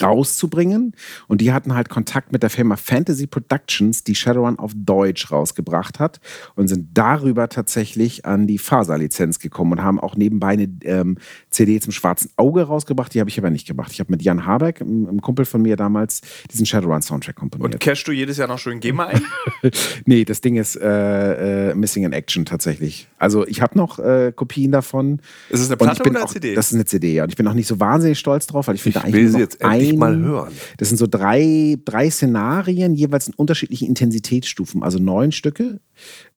[0.00, 0.92] rauszubringen.
[1.28, 5.98] Und die hatten halt Kontakt mit der Firma Fantasy Productions, die Shadowrun auf Deutsch rausgebracht
[5.98, 6.20] hat
[6.54, 11.18] und sind darüber tatsächlich an die Faser-Lizenz gekommen und haben auch nebenbei eine ähm,
[11.50, 13.14] CD zum schwarzen Auge rausgebracht.
[13.14, 13.92] Die habe ich aber nicht gemacht.
[13.92, 16.20] Ich habe mit Jan Habeck, einem Kumpel von mir damals,
[16.52, 17.74] diesen Shadowrun-Soundtrack komponiert.
[17.74, 19.22] Und cashst du jedes Jahr noch schön GEMA ein?
[20.04, 23.08] nee, das Ding ist äh, äh, Missing in Action tatsächlich.
[23.18, 25.20] Also ich habe noch äh, Kopien davon.
[25.48, 26.54] Ist es eine Platte oder eine CD?
[26.54, 27.24] Das ist eine CD, ja.
[27.24, 29.28] Und ich bin auch nicht so wahnsinnig stolz drauf, weil ich finde Ich eigentlich will
[29.28, 30.52] sie jetzt endlich ein, mal hören.
[30.78, 35.80] Das sind so drei, drei Szenarien, jeweils in unterschiedlichen Intensitätsstufen, also neun Stücke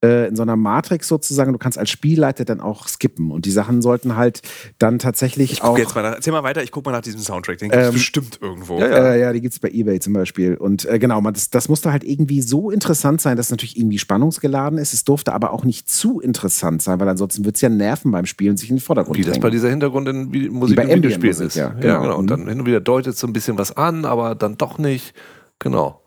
[0.03, 1.51] äh, in so einer Matrix sozusagen.
[1.51, 3.31] Du kannst als Spielleiter dann auch skippen.
[3.31, 4.41] Und die Sachen sollten halt
[4.77, 5.69] dann tatsächlich Ich auch.
[5.69, 7.57] guck jetzt mal nach, erzähl mal weiter, ich guck mal nach diesem Soundtrack.
[7.57, 8.79] Den gibt's Ähm, bestimmt irgendwo.
[8.79, 10.55] ja, Äh, ja, die gibt es bei Ebay zum Beispiel.
[10.55, 13.77] Und äh, genau, man, das, das musste halt irgendwie so interessant sein, dass es natürlich
[13.77, 14.93] irgendwie spannungsgeladen ist.
[14.93, 18.25] Es durfte aber auch nicht zu interessant sein, weil ansonsten wird es ja nerven beim
[18.25, 21.35] Spielen, sich in den Vordergrund Wie das bei dieser Hintergrund in Musik bei und Videospielen
[21.35, 21.55] Ambient-Musik, ist.
[21.55, 22.01] ja, Ja, genau.
[22.03, 22.17] genau.
[22.17, 25.13] Und dann hin und wieder deutet so ein bisschen was an, aber dann doch nicht.
[25.59, 26.01] Genau.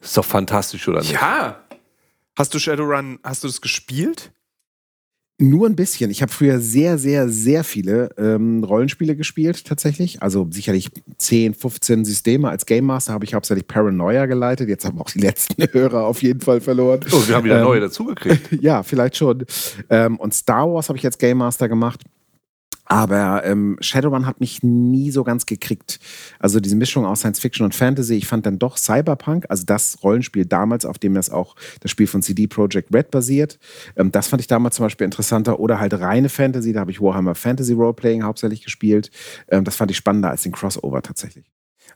[0.00, 1.12] Ist doch fantastisch, oder nicht?
[1.12, 1.63] Ja.
[2.36, 4.32] Hast du Shadowrun, hast du das gespielt?
[5.40, 6.10] Nur ein bisschen.
[6.12, 10.22] Ich habe früher sehr, sehr, sehr viele ähm, Rollenspiele gespielt, tatsächlich.
[10.22, 12.48] Also sicherlich 10, 15 Systeme.
[12.48, 14.68] Als Game Master habe ich hauptsächlich Paranoia geleitet.
[14.68, 17.00] Jetzt haben auch die letzten Hörer auf jeden Fall verloren.
[17.10, 18.52] Oh, wir haben wieder Ähm, neue dazugekriegt.
[18.62, 19.44] ja, vielleicht schon.
[19.90, 22.02] Ähm, und Star Wars habe ich als Game Master gemacht.
[22.86, 25.98] Aber ähm, Shadowrun hat mich nie so ganz gekriegt.
[26.38, 30.02] Also diese Mischung aus Science Fiction und Fantasy, ich fand dann doch Cyberpunk, also das
[30.02, 33.58] Rollenspiel damals, auf dem das auch das Spiel von CD Projekt Red basiert,
[33.96, 35.60] ähm, das fand ich damals zum Beispiel interessanter.
[35.60, 39.10] Oder halt reine Fantasy, da habe ich Warhammer Fantasy Roleplaying hauptsächlich gespielt.
[39.48, 41.46] Ähm, das fand ich spannender als den Crossover tatsächlich.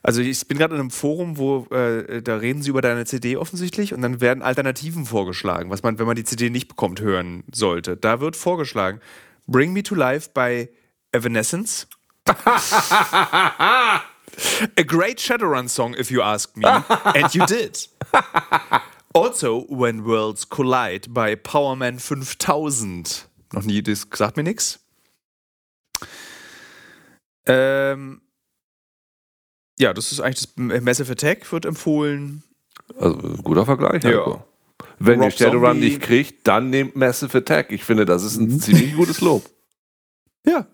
[0.01, 3.35] Also ich bin gerade in einem Forum, wo äh, da reden sie über deine CD
[3.35, 7.43] offensichtlich und dann werden Alternativen vorgeschlagen, was man, wenn man die CD nicht bekommt, hören
[7.51, 7.97] sollte.
[7.97, 9.01] Da wird vorgeschlagen,
[9.47, 10.69] Bring Me to Life bei
[11.11, 11.87] Evanescence.
[14.77, 16.65] A great Shadowrun song, if you ask me.
[16.67, 17.87] And you did.
[19.13, 23.27] Also, When Worlds Collide bei Powerman 5000.
[23.53, 24.79] Noch nie, das sagt mir nichts.
[27.47, 28.21] Ähm,
[29.79, 32.43] ja, das ist eigentlich das Massive Attack, wird empfohlen.
[32.99, 34.03] Also, guter Vergleich.
[34.03, 34.09] Ja.
[34.11, 34.43] Heiko.
[34.99, 37.71] Wenn ihr Shadowrun nicht kriegt, dann nehmt Massive Attack.
[37.71, 39.43] Ich finde, das ist ein ziemlich gutes Lob.
[40.45, 40.65] Ja.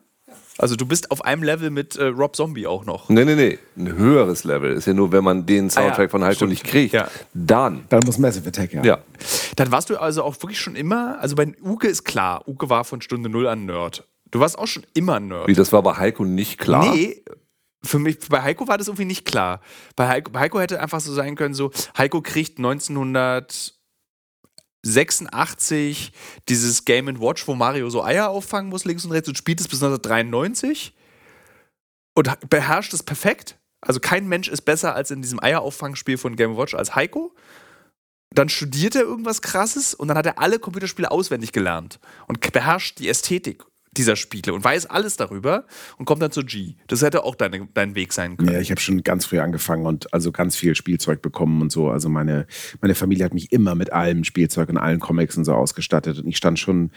[0.58, 3.10] Also du bist auf einem Level mit äh, Rob Zombie auch noch.
[3.10, 3.60] Nee, nee, nee.
[3.78, 6.64] Ein höheres Level ist ja nur, wenn man den Soundtrack Ah ja, von Heiko nicht
[6.64, 6.94] kriegt.
[6.94, 7.10] Ja.
[7.34, 7.84] Dann.
[7.90, 8.84] Dann muss Massive Attack, ja.
[8.84, 9.00] Ja.
[9.58, 12.86] Dann warst du also auch wirklich schon immer, also bei Uke ist klar, Uke war
[12.86, 14.08] von Stunde Null an Nerd.
[14.32, 15.48] Du warst auch schon immer Nerd.
[15.48, 16.94] Wie, das war bei Heiko nicht klar?
[16.94, 17.24] Nee,
[17.84, 19.62] für mich, bei Heiko war das irgendwie nicht klar.
[19.96, 22.60] Bei Heiko, bei Heiko hätte einfach so sein können, so, Heiko kriegt
[24.86, 26.12] 1986
[26.48, 29.68] dieses Game Watch, wo Mario so Eier auffangen muss, links und rechts, und spielt es
[29.68, 30.94] bis 1993
[32.14, 33.58] und beherrscht es perfekt.
[33.82, 37.34] Also kein Mensch ist besser als in diesem Eierauffangsspiel von Game Watch als Heiko.
[38.34, 43.00] Dann studiert er irgendwas krasses und dann hat er alle Computerspiele auswendig gelernt und beherrscht
[43.00, 43.64] die Ästhetik
[43.98, 45.66] dieser Spiele und weiß alles darüber
[45.98, 46.76] und kommt dann zu G.
[46.88, 48.52] Das hätte auch deine, dein Weg sein können.
[48.52, 51.90] Ja, ich habe schon ganz früh angefangen und also ganz viel Spielzeug bekommen und so.
[51.90, 52.48] Also meine,
[52.82, 56.20] meine Familie hat mich immer mit allem Spielzeug und allen Comics und so ausgestattet.
[56.20, 56.92] Und ich stand schon,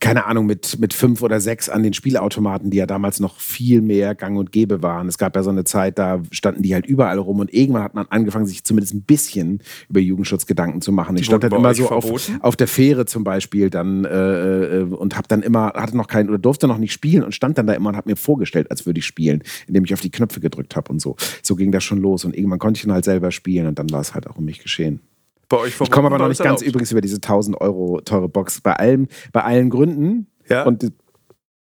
[0.00, 3.80] keine Ahnung, mit, mit fünf oder sechs an den Spielautomaten, die ja damals noch viel
[3.80, 5.08] mehr gang und gäbe waren.
[5.08, 7.94] Es gab ja so eine Zeit, da standen die halt überall rum und irgendwann hat
[7.94, 11.16] man angefangen, sich zumindest ein bisschen über Jugendschutz Gedanken zu machen.
[11.16, 12.40] Ich stand halt immer so auf, verboten?
[12.40, 16.28] auf der Fähre zum Beispiel dann äh, äh, und habe dann immer, hatte noch keinen
[16.28, 18.86] oder durfte noch nicht spielen und stand dann da immer und habe mir vorgestellt, als
[18.86, 21.16] würde ich spielen, indem ich auf die Knöpfe gedrückt habe und so.
[21.42, 23.90] So ging das schon los und irgendwann konnte ich dann halt selber spielen und dann
[23.90, 25.00] war es halt auch um mich geschehen.
[25.48, 26.66] Bei euch Ich komme aber noch nicht ganz erlaubt.
[26.68, 28.60] übrigens über diese 1000 Euro teure Box.
[28.60, 30.64] Bei allem, bei allen Gründen Ja.
[30.64, 30.90] und die,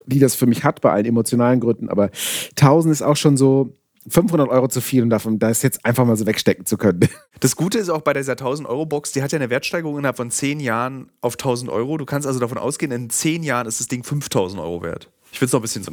[0.05, 2.09] die das für mich hat, bei allen emotionalen Gründen, aber
[2.55, 3.73] 1000 ist auch schon so
[4.07, 7.01] 500 Euro zu viel und davon, da ist jetzt einfach mal so wegstecken zu können.
[7.41, 10.59] Das Gute ist auch bei dieser 1000-Euro-Box, die hat ja eine Wertsteigerung innerhalb von 10
[10.59, 11.97] Jahren auf 1000 Euro.
[11.97, 15.09] Du kannst also davon ausgehen, in 10 Jahren ist das Ding 5000 Euro wert.
[15.31, 15.91] Ich will es noch ein bisschen so.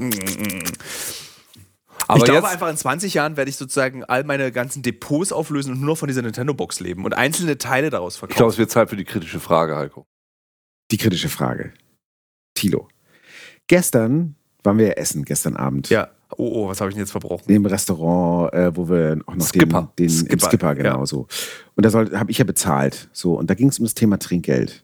[2.08, 5.30] Aber ich glaube jetzt, einfach, in 20 Jahren werde ich sozusagen all meine ganzen Depots
[5.30, 8.52] auflösen und nur noch von dieser Nintendo-Box leben und einzelne Teile daraus ich glaube, verkaufen.
[8.54, 10.06] es wird Zeit für die kritische Frage, Heiko.
[10.90, 11.74] Die kritische Frage.
[12.54, 12.88] Tilo.
[13.68, 15.90] Gestern waren wir essen, gestern Abend.
[15.90, 16.10] ja.
[16.36, 17.44] Oh, oh, was habe ich denn jetzt verbrochen?
[17.52, 19.92] Im Restaurant, äh, wo wir auch noch Skipper.
[19.98, 21.06] den, den Skipper, Skipper, Skipper genau ja.
[21.06, 21.26] so.
[21.76, 23.08] Und da habe ich ja bezahlt.
[23.12, 24.82] So, und da ging es um das Thema Trinkgeld.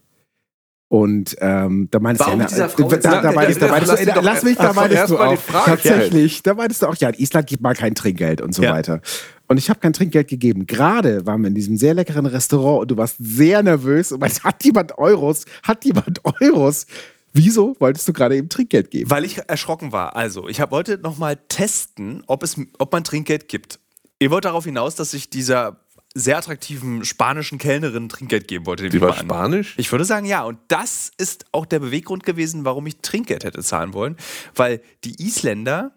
[0.92, 3.88] Und ähm, da meintest Warum du, dieser äh, Frau da, da, da meintest, da lass
[3.88, 7.08] du, sie äh, lass mich, da erst du auch, tatsächlich, da meintest du auch, ja,
[7.08, 8.74] in Island gibt mal kein Trinkgeld und so Ja.
[8.74, 9.00] weiter.
[9.48, 10.66] Und ich habe kein Trinkgeld gegeben.
[10.66, 14.44] Gerade waren wir in diesem sehr leckeren Restaurant und du warst sehr nervös und meinst,
[14.44, 15.46] hat jemand Euros?
[15.62, 16.86] Hat jemand Euros?
[17.32, 19.10] Wieso wolltest du gerade eben Trinkgeld geben?
[19.10, 20.16] Weil ich erschrocken war.
[20.16, 23.78] Also, ich hab, wollte nochmal testen, ob, es, ob man Trinkgeld gibt.
[24.18, 25.80] Ihr wollt darauf hinaus, dass ich dieser
[26.14, 28.88] sehr attraktiven spanischen Kellnerin Trinkgeld geben wollte.
[28.88, 29.14] Die war.
[29.14, 29.74] Spanisch?
[29.78, 30.44] Ich würde sagen, ja.
[30.44, 34.16] Und das ist auch der Beweggrund gewesen, warum ich Trinkgeld hätte zahlen wollen.
[34.54, 35.92] Weil die Isländer,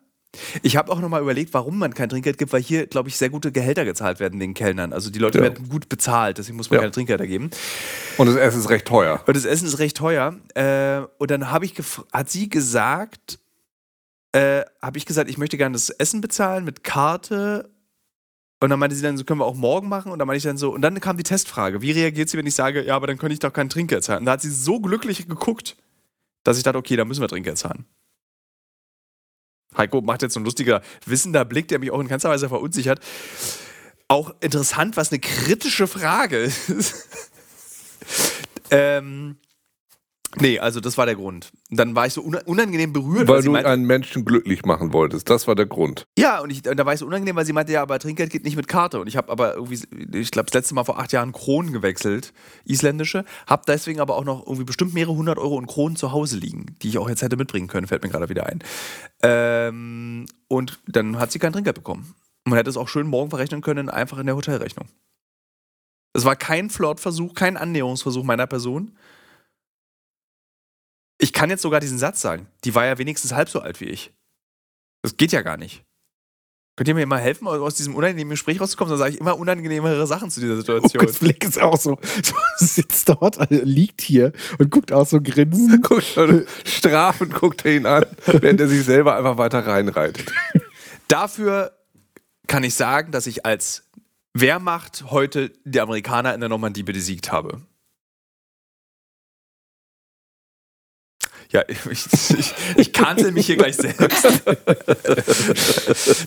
[0.62, 3.30] ich habe auch nochmal überlegt, warum man kein Trinkgeld gibt, weil hier, glaube ich, sehr
[3.30, 4.94] gute Gehälter gezahlt werden den Kellnern.
[4.94, 5.44] Also die Leute Ja.
[5.44, 6.82] werden gut bezahlt, deswegen muss man Ja.
[6.82, 7.50] keine Trinkgelder geben.
[8.18, 9.22] Und das Essen ist recht teuer.
[9.26, 10.36] Und das Essen ist recht teuer.
[10.54, 11.74] Äh, und dann habe ich
[12.14, 13.40] hat sie gesagt,
[14.32, 17.70] äh, habe ich gesagt, ich möchte gerne das Essen bezahlen mit Karte.
[18.62, 20.12] Und dann meinte sie dann, so können wir auch morgen machen.
[20.12, 22.48] Und dann meinte ich dann so, und dann kam die Testfrage, wie reagiert sie, wenn
[22.48, 24.20] ich sage, ja, aber dann könnte ich doch kein Trinkgeld zahlen.
[24.20, 25.76] Und da hat sie so glücklich geguckt,
[26.44, 27.86] dass ich dachte, okay, dann müssen wir Trinkgeld zahlen.
[29.78, 33.00] Heiko macht jetzt so ein lustiger, wissender Blick, der mich auch in keinster Weise verunsichert.
[34.08, 36.70] Auch interessant, was eine kritische Frage ist.
[38.72, 39.38] ähm,
[40.40, 41.52] nee, also das war der Grund.
[41.70, 44.94] Dann war ich so una- unangenehm berührt, Weil sie du meinte, einen Menschen glücklich machen
[44.94, 45.30] wolltest.
[45.30, 46.06] Das war der Grund.
[46.18, 48.44] ja, und, ich, da war ich so unangenehm, weil sie meinte, ja, aber Trinkgeld geht
[48.44, 49.00] nicht mit Karte.
[49.00, 49.80] Und ich habe aber irgendwie,
[50.18, 52.34] ich glaube, das letzte Mal vor acht Jahren Kronen gewechselt,
[52.66, 56.38] isländische, habe deswegen aber auch noch irgendwie bestimmt mehrere hundert Euro in Kronen zu Hause
[56.38, 58.60] liegen, die ich auch jetzt hätte mitbringen können, fällt mir gerade wieder ein.
[59.24, 62.14] Ähm, und dann hat sie kein Trinkgeld bekommen.
[62.46, 64.88] Man hätte es auch schön morgen verrechnen können, einfach in der Hotelrechnung.
[66.14, 68.96] Es war kein Flirtversuch, kein Annäherungsversuch meiner Person.
[71.18, 72.48] Ich kann jetzt sogar diesen Satz sagen.
[72.64, 74.14] Die war ja wenigstens halb so alt wie ich.
[75.02, 75.84] Das geht ja gar nicht.
[76.78, 78.90] Könnt ihr mir mal helfen, aus diesem unangenehmen Gespräch rauszukommen?
[78.90, 81.02] Dann sage ich immer unangenehmere Sachen zu dieser Situation.
[81.02, 81.98] Lukas Blick ist auch so,
[82.58, 85.84] sitzt dort, also liegt hier und guckt auch so grinsend.
[85.84, 86.04] Guck,
[86.66, 90.30] strafend guckt er ihn an, während er sich selber einfach weiter reinreitet.
[91.08, 91.72] Dafür
[92.48, 93.84] kann ich sagen, dass ich als
[94.34, 97.62] Wehrmacht heute die Amerikaner in der Normandie besiegt habe.
[101.52, 102.06] Ja, ich,
[102.38, 104.28] ich, ich cancel mich hier gleich selbst.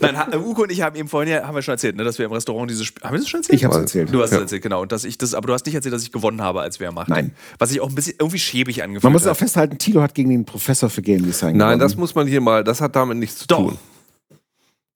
[0.01, 2.27] Nein, Uko und ich haben eben vorhin ja, haben wir schon erzählt, ne, dass wir
[2.27, 3.03] im Restaurant dieses Spiel.
[3.03, 3.59] Haben wir das schon erzählt?
[3.59, 4.13] Ich hab's erzählt.
[4.13, 4.41] Du hast es Ja.
[4.43, 4.83] erzählt, genau.
[4.83, 7.09] Und dass ich das, aber du hast nicht erzählt, dass ich gewonnen habe als Wehrmacht.
[7.09, 7.33] Nein.
[7.59, 9.33] Was sich auch ein bisschen irgendwie schäbig angefühlt Man muss hat.
[9.33, 11.81] auch festhalten, Tilo hat gegen den Professor für Game Design Nein, gewonnen.
[11.81, 13.59] das muss man hier mal, das hat damit nichts zu Doch.
[13.59, 13.79] tun.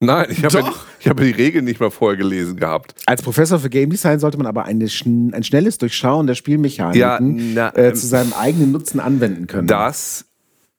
[0.05, 2.95] Nein, ich habe ja, ich ja die Regeln nicht mal vorher gelesen gehabt.
[3.05, 7.69] Als Professor für Game Design sollte man aber eine, ein schnelles Durchschauen der Spielmechaniken na,
[7.69, 9.67] äh, ähm, zu seinem eigenen Nutzen anwenden können.
[9.67, 10.25] das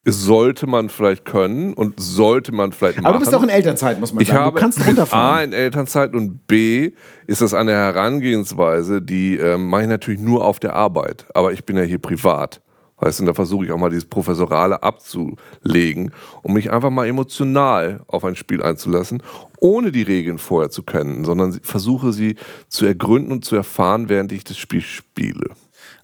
[0.06, 3.06] sollte man vielleicht können und sollte man vielleicht machen.
[3.06, 4.40] aber du bist auch in Elternzeit, muss man Ich sagen.
[4.40, 5.44] habe du kannst A runterfahren.
[5.44, 6.92] in Elternzeit und B
[7.26, 11.24] ist das eine Herangehensweise, die ähm, mache ich natürlich nur auf der Arbeit.
[11.34, 12.60] Aber ich bin ja hier privat.
[13.04, 16.10] Weißt du, und da versuche ich auch mal dieses Professorale abzulegen,
[16.42, 19.22] um mich einfach mal emotional auf ein Spiel einzulassen,
[19.60, 22.36] ohne die Regeln vorher zu kennen, sondern versuche sie
[22.68, 25.50] zu ergründen und zu erfahren, während ich das Spiel spiele.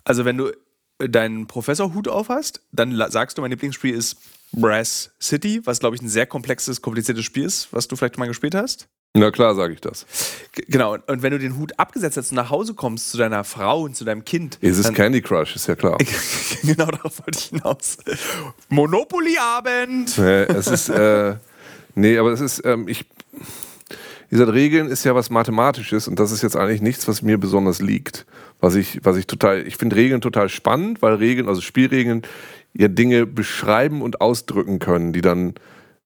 [0.04, 0.52] Also, wenn du
[0.98, 4.18] deinen Professorhut auf hast, dann sagst du, mein Lieblingsspiel ist
[4.52, 8.28] Brass City, was, glaube ich, ein sehr komplexes, kompliziertes Spiel ist, was du vielleicht mal
[8.28, 8.90] gespielt hast.
[9.16, 10.06] Na klar, sage ich das.
[10.52, 13.42] G genau, und- wenn du den Hut abgesetzt hast und nach Hause kommst zu deiner
[13.42, 14.58] Frau und zu deinem Kind.
[14.60, 15.98] Es ist Candy Crush, ist ja klar.
[16.62, 17.98] genau darauf wollte ich hinaus.
[18.68, 20.16] Monopoly-Abend!
[20.16, 21.34] Nee, es ist, äh,
[21.96, 23.04] nee, aber es ist, ähm, ich,
[24.30, 27.80] gesagt, Regeln ist ja was Mathematisches und das ist jetzt eigentlich nichts, was mir besonders
[27.80, 28.26] liegt.
[28.60, 32.22] Was ich, was ich total, ich finde Regeln total spannend, weil Regeln, also Spielregeln,
[32.74, 35.54] ja Dinge beschreiben und ausdrücken können, die dann,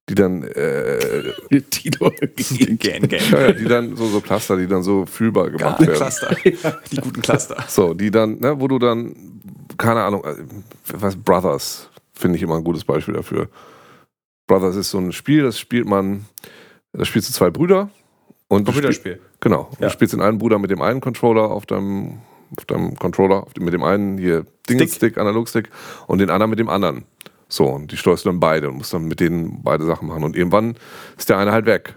[0.09, 1.33] die dann, äh,
[1.71, 2.13] Tilo.
[2.37, 3.09] Gern, gern.
[3.31, 5.97] ja, die dann so, so Cluster, die dann so fühlbar gemacht Ja, werden.
[5.97, 6.37] Cluster.
[6.91, 7.65] Die guten Cluster.
[7.69, 9.15] So, die dann, ne, wo du dann,
[9.79, 10.35] keine Ahnung, äh,
[10.93, 13.49] was, Brothers, finde ich immer ein gutes Beispiel dafür.
[14.47, 16.27] Brothers ist so ein Spiel, das spielt man,
[16.93, 17.89] da spielst du zwei Brüder
[18.49, 19.21] und Computerspiel.
[19.41, 19.71] Genau.
[19.81, 19.87] Ja.
[19.87, 22.19] Du spielst den einen Bruder mit dem einen Controller auf deinem,
[22.59, 25.71] auf deinem Controller, auf dem, mit dem einen hier Dingelstick, Analogstick
[26.07, 27.05] und den anderen mit dem anderen.
[27.49, 30.25] So, und die steuerst du dann beide und musst dann mit denen beide Sachen machen.
[30.25, 30.77] Und irgendwann
[31.17, 31.95] ist der eine halt weg.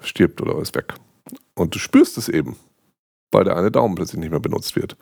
[0.00, 0.94] Stirbt oder ist weg.
[1.54, 2.56] Und du spürst es eben,
[3.32, 4.96] weil der eine Daumen plötzlich nicht mehr benutzt wird.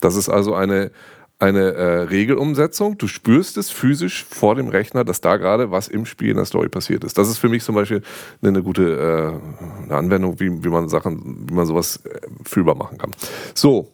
[0.00, 0.90] Das ist also eine,
[1.38, 2.98] eine äh, Regelumsetzung.
[2.98, 6.44] Du spürst es physisch vor dem Rechner, dass da gerade was im Spiel in der
[6.44, 7.18] Story passiert ist.
[7.18, 8.02] Das ist für mich zum Beispiel
[8.42, 12.76] eine, eine gute äh, eine Anwendung, wie, wie man Sachen, wie man sowas äh, fühlbar
[12.76, 13.12] machen kann.
[13.54, 13.93] So,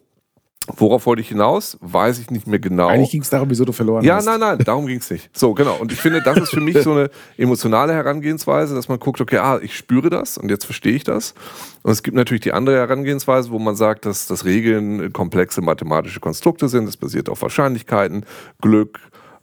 [0.77, 1.77] worauf wollte ich hinaus?
[1.81, 2.89] Weiß ich nicht mehr genau.
[2.89, 4.27] Eigentlich ging es darum, wieso du verloren Ja, hast.
[4.27, 5.31] nein, nein, darum ging es nicht.
[5.37, 5.77] So, genau.
[5.81, 9.39] Und ich finde, das ist für mich so eine emotionale Herangehensweise, dass man guckt, okay,
[9.39, 11.35] ah, ich spüre das und jetzt verstehe ich das.
[11.83, 16.21] Und es gibt natürlich die andere Herangehensweise, wo man sagt, dass, dass Regeln komplexe mathematische
[16.21, 16.87] Konstrukte sind.
[16.87, 18.25] Das basiert auf Wahrscheinlichkeiten,
[18.61, 18.99] Glück,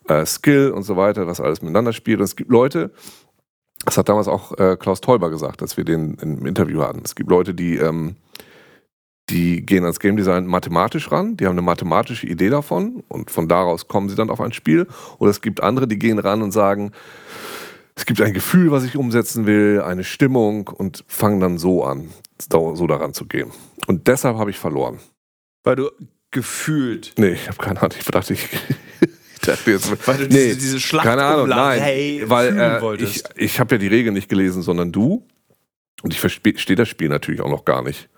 [0.08, 2.20] äh, Skill und so weiter, was alles miteinander spielt.
[2.20, 2.92] Und es gibt Leute,
[3.86, 7.02] das hat damals auch äh, Klaus Teuber gesagt, als wir den im Interview hatten.
[7.06, 8.16] Es gibt Leute, die, ähm,
[9.30, 13.48] die gehen ans Game Design mathematisch ran, die haben eine mathematische Idee davon und von
[13.48, 14.88] daraus kommen sie dann auf ein Spiel.
[15.20, 16.92] Oder es gibt andere, die gehen ran und sagen,
[17.96, 22.10] es gibt ein Gefühl, was ich umsetzen will, eine Stimmung und fange dann so an,
[22.38, 23.52] so daran zu gehen.
[23.88, 25.00] Und deshalb habe ich verloren.
[25.64, 25.90] Weil du
[26.32, 27.14] gefühlt.
[27.18, 27.98] Nee, ich habe keine Ahnung.
[28.00, 28.48] Ich dachte, ich,
[29.66, 30.08] jetzt.
[30.08, 31.82] Weil du Nee, diese, diese Schlacht keine Ahnung, nein.
[31.82, 35.26] hey, weil äh, ich, ich habe ja die Regeln nicht gelesen, sondern du.
[36.04, 38.10] Und ich verstehe das Spiel natürlich auch noch gar nicht.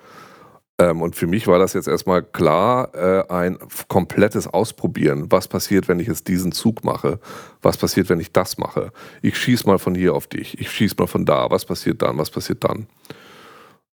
[0.79, 3.59] Ähm, und für mich war das jetzt erstmal klar, äh, ein
[3.89, 5.27] komplettes Ausprobieren.
[5.29, 7.19] Was passiert, wenn ich jetzt diesen Zug mache?
[7.61, 8.91] Was passiert, wenn ich das mache?
[9.21, 10.57] Ich schieß mal von hier auf dich.
[10.59, 11.51] Ich schieß mal von da.
[11.51, 12.17] Was passiert dann?
[12.17, 12.87] Was passiert dann?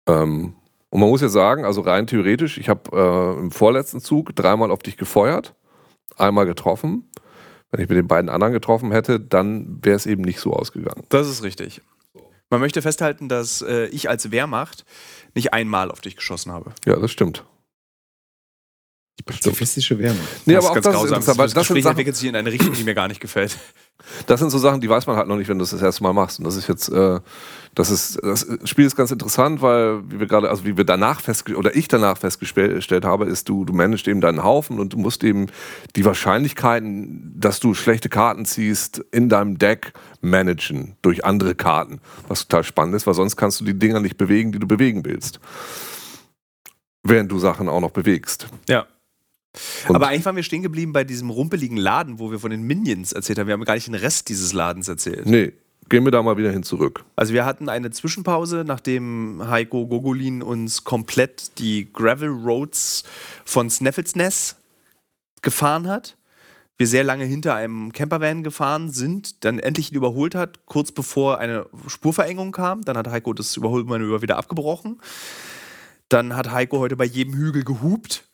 [0.09, 0.55] Ähm,
[0.89, 4.70] und man muss ja sagen, also rein theoretisch, ich habe äh, im vorletzten Zug dreimal
[4.70, 5.55] auf dich gefeuert,
[6.16, 7.09] einmal getroffen.
[7.70, 11.05] Wenn ich mit den beiden anderen getroffen hätte, dann wäre es eben nicht so ausgegangen.
[11.11, 11.83] Das ist richtig.
[12.51, 14.84] Man möchte festhalten, dass äh, ich als Wehrmacht
[15.34, 16.72] nicht einmal auf dich geschossen habe.
[16.84, 17.44] Ja, das stimmt.
[19.20, 20.26] Die pazifistische Wehrmacht.
[20.46, 21.12] Nee, das aber auch ganz das ist grausam.
[21.12, 23.20] weil das das sind, Gespräch Sachen, entwickelt sich in eine Richtung, die mir gar nicht
[23.20, 23.57] gefällt.
[24.26, 26.03] das sind so Sachen, die weiß man halt noch nicht, wenn du das das erste
[26.03, 26.38] Mal machst.
[26.38, 27.20] Und das ist jetzt, äh,
[27.75, 31.21] das ist, das Spiel ist ganz interessant, weil wie wir gerade, also wie wir danach
[31.21, 34.99] festgestellt, oder ich danach festgestellt habe, ist, du, du managst eben deinen Haufen und du
[34.99, 35.47] musst eben
[35.95, 42.01] die Wahrscheinlichkeiten, dass du schlechte Karten ziehst, in deinem Deck managen durch andere Karten.
[42.27, 45.05] Was total spannend ist, weil sonst kannst du die Dinger nicht bewegen, die du bewegen
[45.05, 45.39] willst.
[47.03, 48.49] Während du Sachen auch noch bewegst.
[48.68, 48.87] Ja.
[49.89, 52.62] Und- Aber eigentlich waren wir stehen geblieben bei diesem rumpeligen Laden, wo wir von den
[52.62, 53.47] Minions erzählt haben.
[53.47, 55.27] Wir haben gar nicht den Rest dieses Ladens erzählt.
[55.27, 55.53] Nee,
[55.91, 57.05] gehen wir da mal wieder hin zurück.
[57.16, 63.05] Also wir hatten eine Zwischenpause, nachdem Heiko Gogolin uns komplett die Gravel Roads
[63.45, 64.57] von Snafflesness
[65.43, 66.16] gefahren hat.
[66.78, 71.38] Wir sehr lange hinter einem Campervan gefahren sind, dann endlich ihn überholt hat, kurz bevor
[71.38, 72.82] eine Spurverengung kam.
[72.82, 74.99] Dann hat Heiko das Überholmanöver wieder abgebrochen.
[76.09, 78.24] Dann hat Heiko heute bei jedem Hügel gehupt.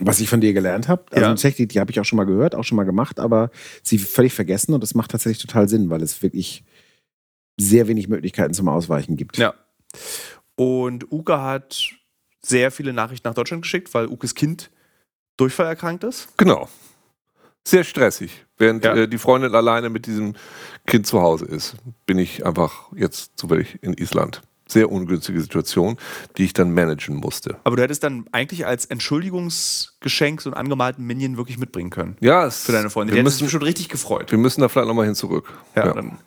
[0.00, 1.34] Was ich von dir gelernt habe, also Ja.
[1.34, 3.50] Technik, die habe ich auch schon mal gehört, auch schon mal gemacht, aber
[3.82, 6.64] sie völlig vergessen und das macht tatsächlich total Sinn, weil es wirklich
[7.58, 9.36] sehr wenig Möglichkeiten zum Ausweichen gibt.
[9.38, 9.54] Ja.
[10.56, 11.88] Und Uke hat
[12.42, 14.70] sehr viele Nachrichten nach Deutschland geschickt, weil Ukes Kind
[15.36, 16.28] Durchfall erkrankt ist.
[16.36, 16.68] Genau.
[17.66, 18.44] Sehr stressig.
[18.58, 18.94] Während Ja.
[18.94, 20.34] äh, die Freundin alleine mit diesem
[20.86, 21.74] Kind zu Hause ist,
[22.06, 24.42] bin ich einfach jetzt zufällig in Island.
[24.68, 25.96] Sehr ungünstige Situation,
[26.36, 27.56] die ich dann managen musste.
[27.64, 32.16] Aber du hättest dann eigentlich als Entschuldigungsgeschenk so einen angemalten Minion wirklich mitbringen können.
[32.20, 33.14] Ja, es, Für deine Freundin.
[33.16, 34.30] Wir Die sich müssen, bestimmt richtig gefreut.
[34.30, 35.52] wir müssen da vielleicht nochmal hin zurück.
[35.74, 35.92] Ja, Ja.
[35.94, 36.18] Dann,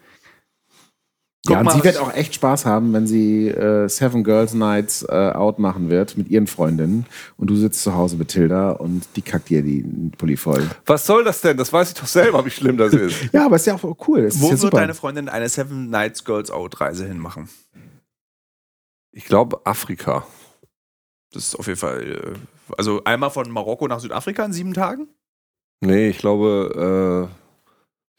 [1.49, 4.53] Ja, Guck und mal, sie wird auch echt Spaß haben, wenn sie äh, Seven Girls
[4.53, 7.05] Nights äh, out machen wird mit ihren Freundinnen
[7.37, 9.83] und du sitzt zu Hause mit Tilda und die kackt dir die
[10.17, 10.67] Pulli voll.
[10.85, 11.57] Was soll das denn?
[11.57, 13.33] Das weiß ich doch selber, wie schlimm das ist.
[13.33, 14.23] Ja, aber ist ja auch cool.
[14.23, 17.49] Das Wo ja wird deine Freundin eine Seven Nights Girls Out Reise hinmachen?
[19.11, 20.25] Ich glaube, Afrika.
[21.31, 22.35] Das ist auf jeden Fall.
[22.35, 25.07] äh, Also einmal von Marokko nach Südafrika in sieben Tagen?
[25.81, 27.46] Nee, ich glaube, äh,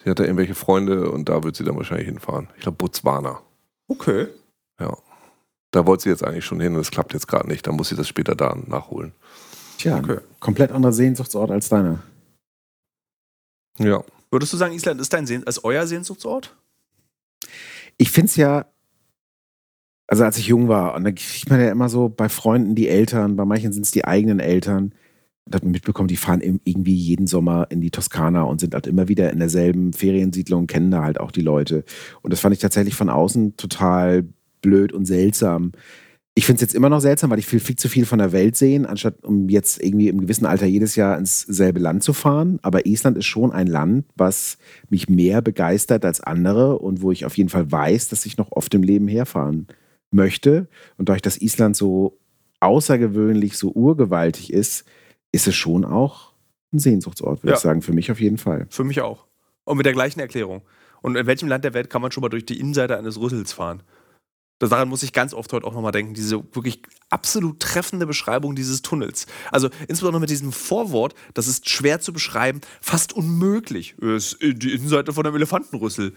[0.03, 2.49] sie hat da irgendwelche Freunde und da wird sie dann wahrscheinlich hinfahren.
[2.57, 3.41] Ich glaube, Botswana.
[3.89, 4.29] Okay.
[4.81, 4.97] Ja.
[5.71, 7.67] Da wollte sie jetzt eigentlich schon hin und es klappt jetzt gerade nicht.
[7.67, 9.13] Da muss sie das später da nachholen.
[9.79, 10.19] Tja, Okay.
[10.41, 12.03] komplett anderer Sehnsuchtsort als deiner.
[13.79, 14.03] Ja.
[14.31, 16.55] Würdest du sagen, Island ist dein Sehn ist euer Sehnsuchtsort?
[17.97, 18.67] Ich finde es ja,
[20.07, 22.89] also als ich jung war, und da kriegt man ja immer so bei Freunden die
[22.89, 24.93] Eltern, bei manchen sind es die eigenen Eltern.
[25.63, 29.39] Mitbekommen, die fahren irgendwie jeden Sommer in die Toskana und sind halt immer wieder in
[29.39, 31.85] derselben Feriensiedlung, kennen da halt auch die Leute.
[32.23, 34.25] Und das fand ich tatsächlich von außen total
[34.61, 35.73] blöd und seltsam.
[36.35, 38.31] Ich finde es jetzt immer noch seltsam, weil ich will viel zu viel von der
[38.31, 42.13] Welt sehen, anstatt um jetzt irgendwie im gewissen Alter jedes Jahr ins selbe Land zu
[42.13, 42.61] fahren.
[42.63, 44.57] Aber Island ist schon ein Land, was
[44.89, 48.53] mich mehr begeistert als andere und wo ich auf jeden Fall weiß, dass ich noch
[48.53, 49.67] oft im Leben herfahren
[50.13, 50.69] möchte.
[50.97, 52.19] Und dadurch, dass Island so
[52.61, 54.85] außergewöhnlich, so urgewaltig ist,
[55.33, 56.33] ist es schon auch
[56.73, 57.57] ein Sehnsuchtsort, würde Ja.
[57.57, 57.83] ich sagen.
[57.83, 58.67] Für mich auf jeden Fall.
[58.71, 59.27] Für mich auch.
[59.65, 60.63] Und mit der gleichen Erklärung.
[61.03, 63.53] Und in welchem Land der Welt kann man schon mal durch die Innenseite eines Rüssels
[63.53, 63.83] fahren?
[64.59, 68.83] Daran muss ich ganz oft heute auch nochmal denken, diese wirklich absolut treffende Beschreibung dieses
[68.83, 69.27] Tunnels.
[69.53, 73.97] Also insbesondere mit diesem Vorwort, das ist schwer zu beschreiben, fast unmöglich.
[73.99, 76.13] Ist die Innenseite von einem Elefantenrüssel.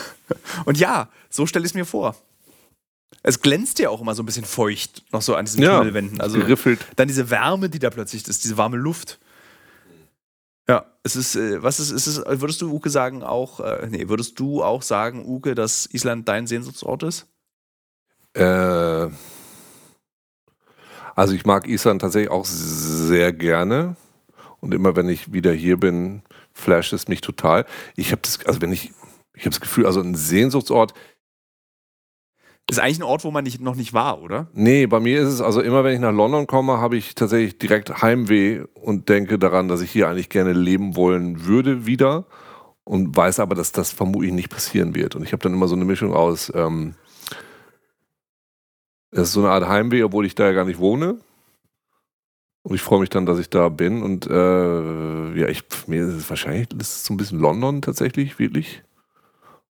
[0.64, 2.16] Und ja, so stelle ich es mir vor.
[3.22, 6.20] Es glänzt ja auch immer so ein bisschen feucht, noch so an diesen Ja, Tunnelwänden.
[6.20, 6.80] Also Geriffelt.
[6.96, 9.18] dann diese Wärme, die da plötzlich ist, diese warme Luft.
[10.68, 14.08] Ja, es ist, äh, was ist, ist es, würdest du, Uke, sagen auch, äh, nee,
[14.08, 17.26] würdest du auch sagen, Uke, dass Island dein Sehnsuchtsort ist?
[18.34, 19.08] Äh,
[21.16, 23.96] also ich mag Island tatsächlich auch sehr gerne.
[24.60, 27.64] Und immer wenn ich wieder hier bin, flasht es mich total.
[27.96, 28.92] Ich habe das, also wenn ich,
[29.34, 30.94] ich habe das Gefühl, also ein Sehnsuchtsort,
[32.70, 34.48] Ist eigentlich ein Ort, wo man nicht, noch nicht war, oder?
[34.52, 37.58] Nee, bei mir ist es, also immer wenn ich nach London komme, habe ich tatsächlich
[37.58, 42.26] direkt Heimweh und denke daran, dass ich hier eigentlich gerne leben wollen würde wieder.
[42.88, 45.14] und weiß aber, dass das vermutlich nicht passieren wird.
[45.14, 46.94] Und ich habe dann immer so eine Mischung aus, ähm,
[49.10, 51.18] es ist so eine Art Heimweh, obwohl ich da ja gar nicht wohne.
[52.62, 54.02] Und ich freue mich dann, dass ich da bin.
[54.02, 58.38] Und äh, ja, ich, mir ist es wahrscheinlich ist es so ein bisschen London tatsächlich,
[58.38, 58.82] wirklich.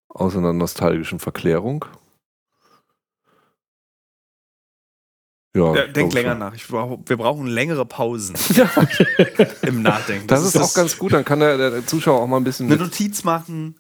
[0.09, 1.85] Aus einer nostalgischen Verklärung.
[5.57, 6.39] Ja, Ja, ich denk länger schon.
[6.39, 6.55] nach.
[6.55, 8.71] Ich brauch, wir brauchen längere Pausen Ja,
[9.63, 10.27] im Nachdenken.
[10.27, 12.67] das, ist auch ganz gut, dann kann der, der Zuschauer auch mal ein bisschen.
[12.67, 13.75] Eine Mit, Notiz machen.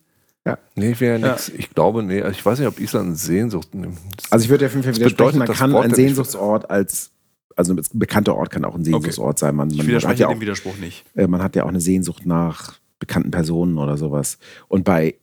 [0.74, 1.32] nee, wäre Ja.
[1.32, 1.50] nix.
[1.50, 3.98] Ich glaube, nee, ich weiß nicht, ob Island Sehnsucht nimmt.
[4.30, 5.96] Also ich würde auf jeden Fall Das widersprechen, man das kann Wort ein ja.
[5.96, 7.10] Sehnsuchtsort als,
[7.54, 9.54] also ein bekannter Ort kann auch ein Sehnsuchtsort sein.
[9.54, 11.04] Man, Ich man, hat widerspreche ja auch, dem Widerspruch nicht.
[11.16, 14.38] äh, man hat ja auch eine Sehnsucht nach bekannten Personen oder sowas.
[14.68, 15.16] Und bei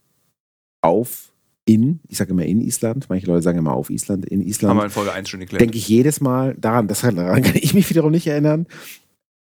[0.81, 1.31] auf
[1.65, 4.49] in, ich sage immer in Island, manche Leute sagen immer auf Island, in Haben wir
[4.49, 5.61] Island, in Folge 1 schon geklärt.
[5.61, 8.67] denke ich jedes Mal daran, das, daran kann ich mich wiederum nicht erinnern,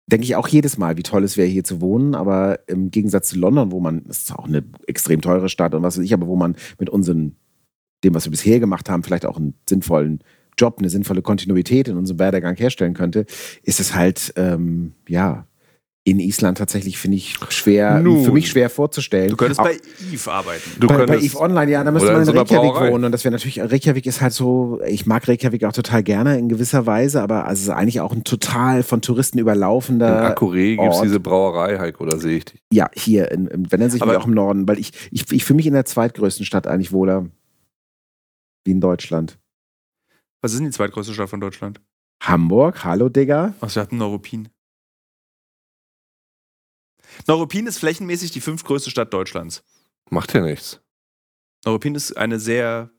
[0.06, 2.14] denke ich auch jedes Mal, wie toll es wäre, hier zu wohnen.
[2.14, 5.82] Aber im Gegensatz zu London, wo man, das ist auch eine extrem teure Stadt und
[5.82, 7.36] was weiß ich, aber wo man mit unseren,
[8.04, 10.20] dem, was wir bisher gemacht haben, vielleicht auch einen sinnvollen
[10.58, 13.26] Job, eine sinnvolle Kontinuität in unserem Werdegang herstellen könnte,
[13.62, 15.46] ist es halt, ähm, ja,
[16.08, 18.24] in Island tatsächlich, finde ich, schwer, Nun.
[18.24, 19.28] für mich schwer vorzustellen.
[19.28, 19.76] du könntest Auch- bei
[20.12, 20.70] Eve arbeiten.
[20.78, 22.92] Du bei, bei könntest- Eve Online, ja, da müsste man in in so Reykjavik Brauerei.
[22.92, 23.04] wohnen.
[23.06, 26.48] Und das wäre natürlich, Reykjavik ist halt so, ich mag Reykjavik auch total gerne in
[26.48, 30.22] gewisser Weise, aber also es ist eigentlich auch ein total von Touristen In überlaufender.
[30.26, 32.60] Akure gibt es diese Brauerei, Heiko, oder sehe ich dich?
[32.72, 35.44] Ja, hier, in, in, wenn er sich Aber- auch im Norden, weil ich, ich, ich
[35.44, 37.26] fühle mich in der zweitgrößten Stadt eigentlich wohler
[38.64, 39.38] wie in Deutschland.
[40.40, 41.80] Was ist denn die zweitgrößte Stadt von Deutschland?
[42.22, 43.54] Hamburg, hallo Digga.
[43.60, 44.48] Ach, wir hatten Neuruppin.
[47.26, 49.62] Neuruppin ist flächenmäßig die fünftgrößte Stadt Deutschlands.
[50.10, 50.80] Macht ja nichts.
[51.64, 52.90] Neuruppin ist eine sehr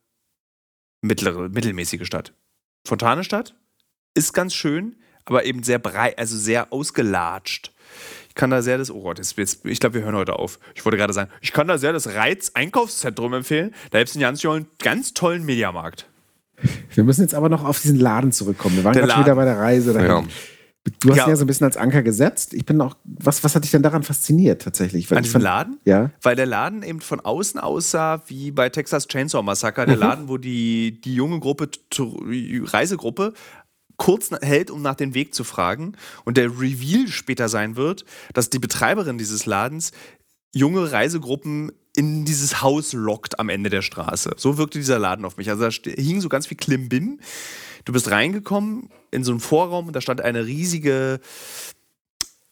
[1.01, 2.33] mittlere, mittelmäßige Stadt.
[2.85, 3.55] Fontanestadt
[4.13, 4.95] ist ganz schön,
[5.25, 7.71] aber eben sehr breit, also sehr ausgelatscht.
[8.29, 10.59] Ich kann da sehr das, oh Gott, jetzt, jetzt, ich glaube, wir hören heute auf.
[10.75, 13.73] Ich wollte gerade sagen, ich kann da sehr das Reiz-Einkaufszentrum empfehlen.
[13.91, 16.07] Da gibt es einen ganz, tollen- ganz tollen Mediamarkt.
[16.93, 18.77] Wir müssen jetzt aber noch auf diesen Laden zurückkommen.
[18.77, 20.07] Wir waren gerade wieder bei der Reise dahin.
[20.09, 20.23] Ja.
[20.99, 21.29] Du hast Ja.
[21.29, 22.53] ja so ein bisschen als Anker gesetzt.
[22.53, 25.09] Ich bin auch, was, was hat dich denn daran fasziniert tatsächlich?
[25.09, 25.79] Weil An diesem Laden?
[25.85, 26.11] Ja.
[26.21, 30.37] Weil der Laden eben von außen aussah wie bei Texas Chainsaw Massacre, der Laden, wo
[30.37, 31.69] die, die junge Gruppe,
[32.63, 33.33] Reisegruppe,
[33.97, 35.93] kurz hält, um nach dem Weg zu fragen.
[36.23, 39.91] Und der Reveal später sein wird, dass die Betreiberin dieses Ladens
[40.53, 44.35] junge Reisegruppen in dieses Haus lockt am Ende der Straße.
[44.37, 45.49] So wirkte dieser Laden auf mich.
[45.49, 47.19] Also da hing so ganz viel Klimbim.
[47.87, 51.21] Du bist reingekommen in so einen Vorraum und da stand eine riesige,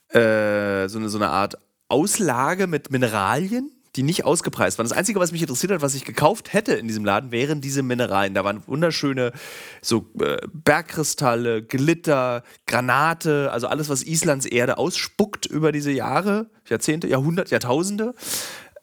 [0.07, 1.57] äh, so, eine, so eine Art
[1.89, 4.88] Auslage mit Mineralien, die nicht ausgepreist waren.
[4.88, 7.83] Das Einzige, was mich interessiert hat, was ich gekauft hätte in diesem Laden, wären diese
[7.83, 8.33] Mineralien.
[8.33, 9.33] Da waren wunderschöne
[9.81, 17.09] so äh, Bergkristalle, Glitter, Granate, also alles, was Islands Erde ausspuckt über diese Jahre, Jahrzehnte,
[17.09, 18.13] Jahrhunderte, Jahrtausende.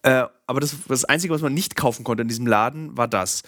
[0.03, 3.43] Äh, aber das, das Einzige, was man nicht kaufen konnte in diesem Laden, war das.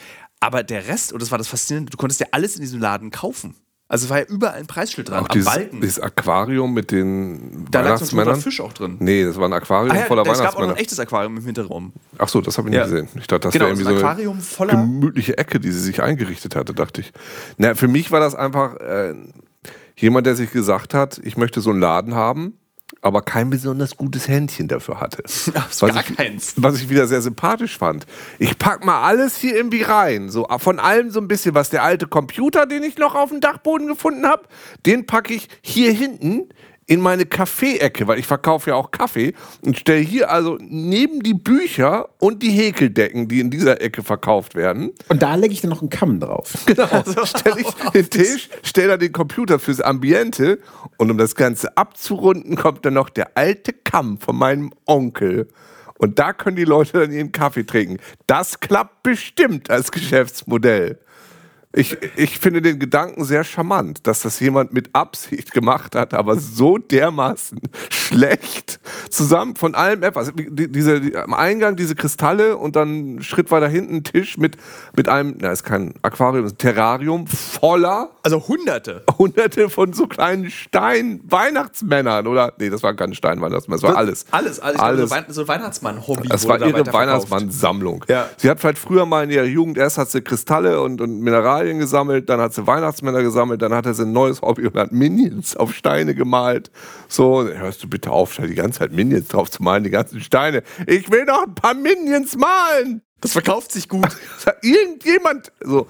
[0.44, 3.10] Aber der Rest, und das war das Faszinierende, du konntest ja alles in diesem Laden
[3.10, 3.54] kaufen.
[3.88, 5.80] Also es war ja überall ein Preisschild dran, Auch am dieses, Balken.
[5.80, 8.40] dieses Aquarium mit den da lag so ein toter Weihnachtsmännern.
[8.40, 8.96] Fisch auch drin.
[8.98, 10.80] Nee, das war ein Aquarium Ah ja, voller es gab auch noch ein Weihnachtsmänner.
[10.80, 11.92] echtes Aquarium im Hinterraum.
[12.18, 12.84] Ach so, das habe ich nicht Ja.
[12.84, 13.08] gesehen.
[13.14, 16.02] Ich dachte, das genau, wäre irgendwie ein so eine Aquarium gemütliche Ecke, die sie sich
[16.02, 17.12] eingerichtet hatte, dachte ich.
[17.58, 19.14] Na, für mich war das einfach äh,
[19.96, 22.54] jemand, der sich gesagt hat, ich möchte so einen Laden haben,
[23.04, 25.22] aber kein besonders gutes Händchen dafür hatte.
[25.24, 26.54] Was gar ich- keins.
[26.56, 28.06] Was ich wieder sehr sympathisch fand.
[28.38, 30.30] Ich pack mal alles hier irgendwie rein.
[30.30, 31.70] So von allem so ein bisschen was.
[31.70, 34.44] Der alte Computer, den ich noch auf dem Dachboden gefunden habe,
[34.86, 36.48] den packe ich hier hinten
[36.86, 41.34] in meine Kaffee-Ecke, weil ich verkaufe ja auch Kaffee und stelle hier also neben die
[41.34, 45.70] Bücher und die Häkeldecken, die in dieser Ecke verkauft werden, Und da lege ich dann
[45.70, 46.52] noch einen Kamm drauf.
[46.66, 50.58] Genau, stelle ich den Tisch, stelle da den Computer fürs Ambiente
[50.96, 55.48] und um das Ganze abzurunden, kommt dann noch der alte Kamm von meinem Onkel.
[55.98, 57.98] Und da können die Leute dann ihren Kaffee trinken.
[58.26, 60.98] Das klappt bestimmt als Geschäftsmodell.
[61.76, 66.36] Ich, ich finde den Gedanken sehr charmant, dass das jemand mit Absicht gemacht hat, aber
[66.36, 67.60] so dermaßen
[67.90, 68.78] schlecht
[69.10, 70.32] zusammen von allem etwas.
[70.34, 74.56] Die, diese, die, am Eingang diese Kristalle und dann Schritt weiter hinten ein Tisch mit,
[74.96, 79.02] mit einem, na, ist kein Aquarium, ist ein Terrarium voller Also hunderte.
[79.18, 84.26] hunderte von so kleinen Stein-Weihnachtsmännern oder, nee, das waren keine Stein-Weihnachtsmänner, das war alles.
[84.30, 84.78] Alles, alles.
[84.80, 85.08] Alles.
[85.08, 86.28] So, Wein so Weihnachtsmann-Hobby.
[86.28, 86.84] Das war ihre.
[86.84, 88.04] Weihnachtsmann-Sammlung.
[88.08, 88.28] Ja.
[88.36, 91.20] Sie hat vielleicht früher mal in ihrer Jugend, erst hat sie Kristalle und, und
[91.64, 94.92] Mineralien gesammelt, dann hat sie Weihnachtsmänner gesammelt, dann hatte sie ein neues Hobby und hat
[94.92, 96.70] Minions auf Steine gemalt.
[97.08, 100.62] So, hörst du bitte auf, die ganze Zeit Minions drauf zu malen, die ganzen Steine.
[100.86, 103.00] Ich will noch ein paar Minions malen!
[103.20, 104.04] Das verkauft sich gut.
[104.46, 105.86] Hat irgendjemand, so.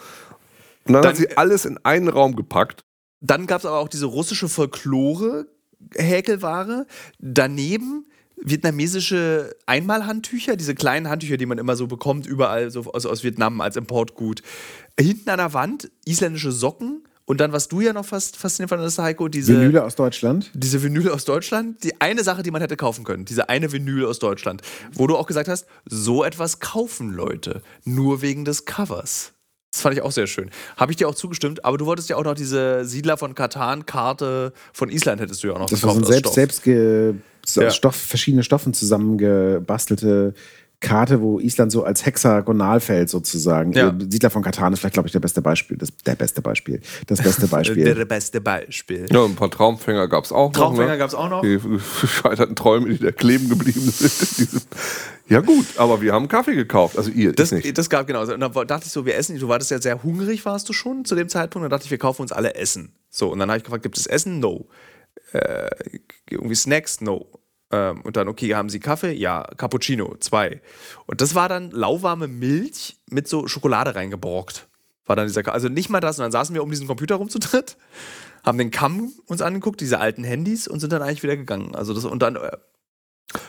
[0.87, 2.85] Und dann, Dann- hat sie alles in einen Raum gepackt.
[3.21, 6.87] Dann gab es aber auch diese russische Folklore-Häkelware.
[7.19, 8.07] Daneben
[8.37, 13.61] vietnamesische Einmalhandtücher, diese kleinen Handtücher, die man immer so bekommt, überall so aus, aus Vietnam
[13.61, 14.43] als Importgut.
[14.99, 18.99] Hinten an der Wand isländische Socken und dann, was du ja noch fast faszinierend fandest,
[18.99, 20.51] Heiko, diese Vinyle aus Deutschland.
[20.53, 24.05] diese Vinyl aus Deutschland, die eine Sache, die man hätte kaufen können, diese eine Vinyl
[24.05, 24.63] aus Deutschland,
[24.93, 29.33] wo du auch gesagt hast, so etwas kaufen Leute, nur wegen des Covers.
[29.73, 30.51] Das fand ich auch sehr schön.
[30.77, 33.87] Habe ich dir auch zugestimmt, aber du wolltest ja auch noch diese Siedler von Katan
[33.87, 37.15] Karte von Island hättest du ja auch noch Das war so ein selbst, selbst ge,
[37.47, 37.69] so Ja.
[37.69, 40.35] aus Stoff, verschiedene Stoffen zusammengebastelte
[40.81, 43.73] Karte, wo Island so als Hexagonalfeld sozusagen.
[43.73, 43.95] Ja.
[43.99, 45.79] Siedler von Katan ist vielleicht, glaube ich, der beste Beispiel.
[45.79, 46.81] Das, der beste Beispiel.
[47.07, 47.85] Das beste Beispiel.
[47.95, 49.07] Der beste Beispiel.
[49.11, 50.93] Ja, ein paar Traumfänger gab es auch Traumfänger noch.
[50.93, 50.99] Ne?
[50.99, 51.41] gab es auch noch.
[51.41, 51.59] Die
[52.03, 54.67] gescheiterten Träume, die da kleben geblieben sind.
[55.27, 56.99] Ja gut, aber wir haben Kaffee gekauft.
[56.99, 57.79] Also ihr, Das, ich nicht.
[57.79, 58.21] das gab genau.
[58.23, 59.39] Und dann dachte ich so, wir essen.
[59.39, 61.65] Du warst ja sehr hungrig, warst du schon zu dem Zeitpunkt.
[61.65, 62.93] Dann dachte ich, wir kaufen uns alle Essen.
[63.09, 64.39] So, und dann habe ich gefragt, gibt es Essen?
[64.39, 64.67] No.
[65.33, 65.69] Äh,
[66.31, 67.01] irgendwie Snacks?
[67.01, 67.27] No.
[67.73, 69.13] Ähm, und dann, okay, haben Sie Kaffee?
[69.13, 69.43] Ja.
[69.57, 70.17] Cappuccino?
[70.21, 70.61] Zwei.
[71.07, 74.69] Und das war dann lauwarme Milch mit so Schokolade reingebrockt.
[75.07, 76.19] War dann dieser, Ka- also nicht mal das.
[76.19, 77.77] Und dann saßen wir um diesen Computer rum zu dritt,
[78.45, 81.75] haben den Kamm uns angeguckt, diese alten Handys und sind dann eigentlich wieder gegangen.
[81.75, 82.57] Also das, und dann, äh,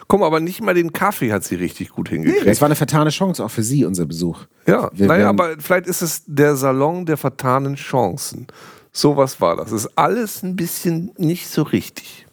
[0.07, 2.47] Komm, aber nicht mal den Kaffee hat sie richtig gut hingekriegt.
[2.47, 4.45] Es war eine vertane Chance auch für Sie, unser Besuch.
[4.65, 8.47] Ja, Wir naja, aber vielleicht ist es der Salon der vertanen Chancen.
[8.95, 9.73] Sowas war das.
[9.73, 12.25] Ist alles ein bisschen nicht so richtig.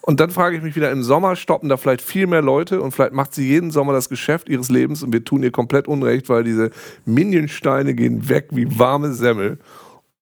[0.00, 2.90] Und dann frage ich mich wieder, im Sommer stoppen da vielleicht viel mehr Leute und
[2.90, 6.28] vielleicht macht sie jeden Sommer das Geschäft ihres Lebens und wir tun ihr komplett Unrecht,
[6.28, 6.70] weil diese
[7.04, 9.60] Minionsteine gehen weg wie warme Semmel.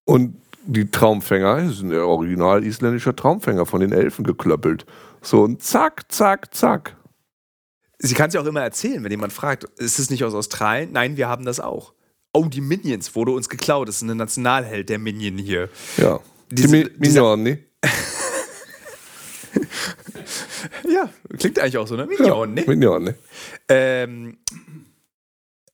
[0.05, 4.85] Und die Traumfänger, das sind der original isländischer Traumfänger von den Elfen geklöppelt.
[5.23, 6.95] So und zack, zack, zack.
[7.99, 10.93] Sie kann es ja auch immer erzählen, wenn jemand fragt, ist es nicht aus Australien?
[10.93, 11.95] Nein, wir haben das auch.
[12.33, 13.89] Oh, die Minions wurde uns geklaut.
[13.89, 15.69] Das ist ein Nationalheld, der Minion hier.
[15.99, 16.21] Ja.
[16.51, 17.59] Diese- die Mi- Mignon, ne?
[20.89, 21.09] Ja,
[21.39, 22.07] klingt eigentlich auch so, ne?
[22.07, 22.65] Minion, ne?
[22.67, 23.15] Mignon, ne?
[23.69, 24.39] Ähm,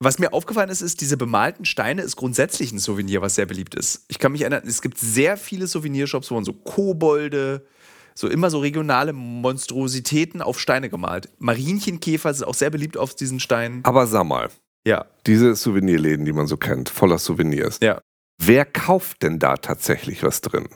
[0.01, 3.75] was mir aufgefallen ist, ist, diese bemalten Steine ist grundsätzlich ein Souvenir, was sehr beliebt
[3.75, 4.05] ist.
[4.09, 7.67] Ich kann mich erinnern, es gibt sehr viele Souvenirshops, wo man so Kobolde,
[8.15, 11.29] so immer so regionale Monstrositäten auf Steine gemalt.
[11.39, 13.85] Marienchenkäfer sind auch sehr beliebt auf diesen Steinen.
[13.85, 14.49] Aber sag mal,
[14.87, 17.79] Ja, diese Souvenirläden, die man so kennt, voller Souvenirs.
[17.83, 18.01] Ja.
[18.41, 20.69] Wer kauft denn da tatsächlich was drin?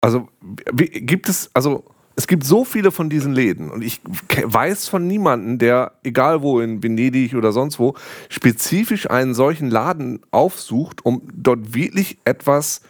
[0.00, 0.28] Also
[0.72, 1.84] wie, gibt es, also
[2.16, 4.00] es gibt so viele von diesen Läden und ich
[4.42, 7.94] weiß von niemandem, der, egal wo, in Venedig oder sonst wo,
[8.28, 12.80] spezifisch einen solchen Laden aufsucht, um dort wirklich etwas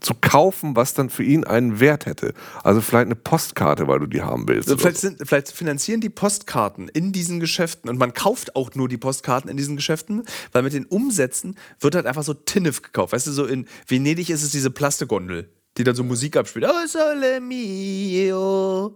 [0.00, 2.34] zu kaufen, was dann für ihn einen Wert hätte.
[2.62, 4.68] Also vielleicht eine Postkarte, weil du die haben willst.
[4.68, 8.88] Also vielleicht, sind, vielleicht finanzieren die Postkarten in diesen Geschäften und man kauft auch nur
[8.88, 13.12] die Postkarten in diesen Geschäften, weil mit den Umsätzen wird halt einfach so Tinnef gekauft.
[13.12, 15.48] Weißt du, so in Venedig ist es diese Plastikgondel,
[15.78, 16.66] die dann so Musik abspielt.
[16.68, 18.94] Oh, sole mio.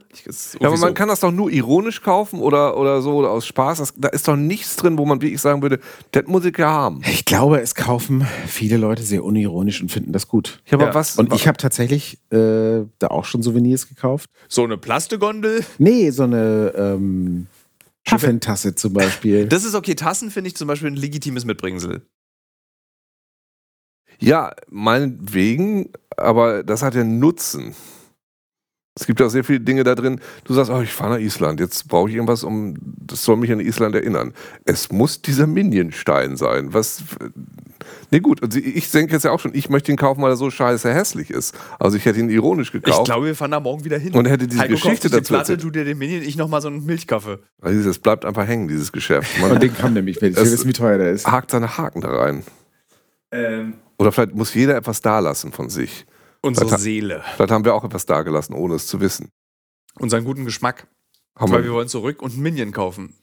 [0.61, 0.95] Ja, aber man so.
[0.95, 3.79] kann das doch nur ironisch kaufen oder, oder so oder aus Spaß.
[3.79, 5.79] Das, da ist doch nichts drin, wo man wirklich sagen würde,
[6.11, 7.01] das muss ich ja haben.
[7.09, 10.61] Ich glaube, es kaufen viele Leute sehr unironisch und finden das gut.
[10.67, 10.95] Ja, aber Ja.
[10.95, 11.17] was?
[11.19, 14.29] Und ich habe tatsächlich äh, da auch schon Souvenirs gekauft.
[14.49, 15.65] so eine Plastikgondel.
[15.79, 17.47] Nee, so eine ähm,
[18.07, 19.47] Schiffentasse zum Beispiel.
[19.47, 19.95] Das ist okay.
[19.95, 22.03] Tassen finde ich zum Beispiel ein legitimes Mitbringsel.
[24.23, 27.75] Ja, meinetwegen, aber das hat ja einen Nutzen.
[28.95, 30.21] Es gibt ja auch sehr viele Dinge da drin.
[30.45, 33.51] Du sagst, oh, ich fahre nach Island, jetzt brauche ich irgendwas, um das soll mich
[33.51, 34.35] an Island erinnern.
[34.67, 36.75] Es muss dieser Minionstein sein.
[36.75, 37.03] Was.
[38.11, 40.37] Nee, gut, und ich denke jetzt ja auch schon, ich möchte ihn kaufen, weil er
[40.37, 41.55] so scheiße hässlich ist.
[41.81, 43.07] Also ich hätte ihn ironisch Ich gekauft.
[43.07, 44.13] glaube, wir fahren da morgen wieder hin.
[44.13, 45.65] Und hätte diese Heiko Geschichte sich die dazu Platte, erzählt.
[45.65, 47.39] du dir den Minion, ich nochmal so einen Milchkaffee.
[47.63, 49.41] Also das bleibt einfach hängen, dieses Geschäft.
[49.41, 51.27] Man Und den kann nämlich, wenn ich wissen, wie teuer der ist.
[51.27, 52.43] hakt seine Haken da rein.
[53.31, 56.07] Ähm, Oder vielleicht muss jeder etwas dalassen von sich.
[56.45, 57.23] unsere Vielleicht- Seele.
[57.37, 59.29] Vielleicht haben wir auch etwas dagelassen, ohne es zu wissen.
[60.01, 60.89] Unseren guten Geschmack.
[61.39, 63.15] Haben Weil wir wollen zurück und einen Minion kaufen.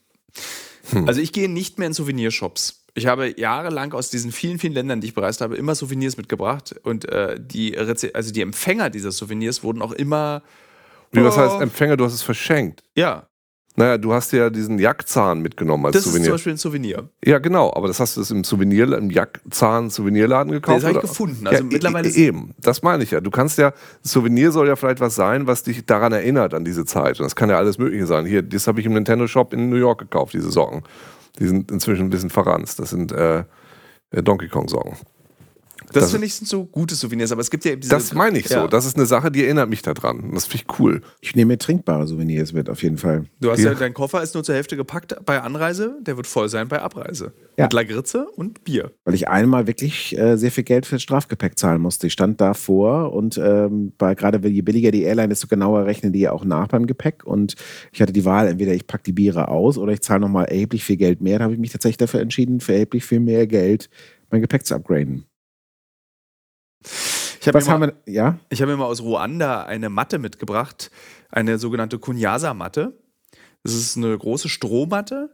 [0.91, 1.07] Hm.
[1.07, 2.86] Also ich gehe nicht mehr in Souvenirshops.
[2.95, 6.76] Ich habe jahrelang aus diesen vielen, vielen Ländern, die ich bereist habe, immer Souvenirs mitgebracht.
[6.84, 10.41] Und äh, die, Reze also die Empfänger dieser Souvenirs wurden auch immer.
[11.11, 11.41] wie was Oh.
[11.41, 12.84] heißt Empfänger, du hast es verschenkt.
[12.95, 13.28] Ja,
[13.80, 16.32] Naja, du hast ja diesen Jackzahn mitgenommen als das ist zum Souvenir.
[16.34, 17.09] Beispiel ein Souvenir.
[17.23, 20.80] Ja, genau, aber das hast du es im Souvenir, im Jackzahn-Souvenirladen gekauft?
[20.80, 21.07] das habe ich oder?
[21.07, 21.47] gefunden.
[21.47, 22.09] Also ja, mittlerweile.
[22.09, 23.21] e- eben, das meine ich ja.
[23.21, 23.71] Du kannst ja,
[24.01, 27.21] Souvenir soll ja vielleicht was sein, was dich daran erinnert, an diese Zeit.
[27.21, 28.25] Und das kann ja alles Mögliche sein.
[28.25, 30.84] Hier, das habe ich im Nintendo Shop in New York gekauft, diese Socken.
[31.39, 32.80] Die sind inzwischen ein bisschen verranzt.
[32.80, 33.45] Das sind äh,
[34.11, 34.97] äh, Donkey Kong Socken.
[35.93, 37.93] Das, Das- finde ich sind so gute Souvenirs, aber es gibt ja eben diese.
[37.93, 38.61] Das meine ich ja.
[38.61, 38.67] so.
[38.67, 40.31] Das ist eine Sache, die erinnert mich daran.
[40.33, 41.01] Das finde ich cool.
[41.21, 43.25] Ich nehme mir trinkbare Souvenirs mit, auf jeden Fall.
[43.39, 43.71] Du hast ja.
[43.71, 43.77] Ja.
[43.77, 47.33] dein Koffer ist nur zur Hälfte gepackt bei Anreise, der wird voll sein bei Abreise.
[47.57, 47.65] Ja.
[47.65, 48.91] Mit Lagritze und Bier.
[49.03, 52.07] Weil ich einmal wirklich äh, sehr viel Geld für Strafgepäck zahlen musste.
[52.07, 56.19] Ich stand davor und ähm, bei, gerade je billiger die Airline, desto genauer rechnen die
[56.19, 57.25] ja auch nach beim Gepäck.
[57.25, 57.55] Und
[57.91, 60.83] ich hatte die Wahl, entweder ich packe die Biere aus oder ich zahle nochmal erheblich
[60.83, 61.39] viel Geld mehr.
[61.39, 63.89] Da habe ich mich tatsächlich dafür entschieden, für erheblich viel mehr Geld
[64.31, 65.25] mein Gepäck zu upgraden.
[66.84, 67.93] Ich habe wir?
[68.05, 68.39] Ja?
[68.49, 70.91] ich hab mal aus Ruanda eine Matte mitgebracht,
[71.30, 72.97] eine sogenannte Kunyasa-Matte.
[73.63, 75.30] Das ist eine große Strohmatte,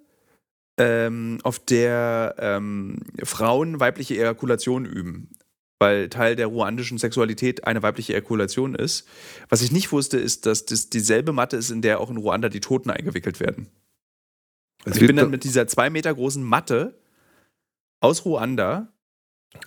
[0.77, 5.29] ähm, auf der ähm, Frauen weibliche Ejakulation üben.
[5.77, 9.07] Weil Teil der ruandischen Sexualität eine weibliche Ejakulation ist.
[9.49, 12.49] Was ich nicht wusste, ist, dass das dieselbe Matte ist, in der auch in Ruanda
[12.49, 13.67] die Toten eingewickelt werden.
[14.85, 16.97] Es ich bin dann mit dieser zwei Meter großen Matte
[17.99, 18.93] aus Ruanda.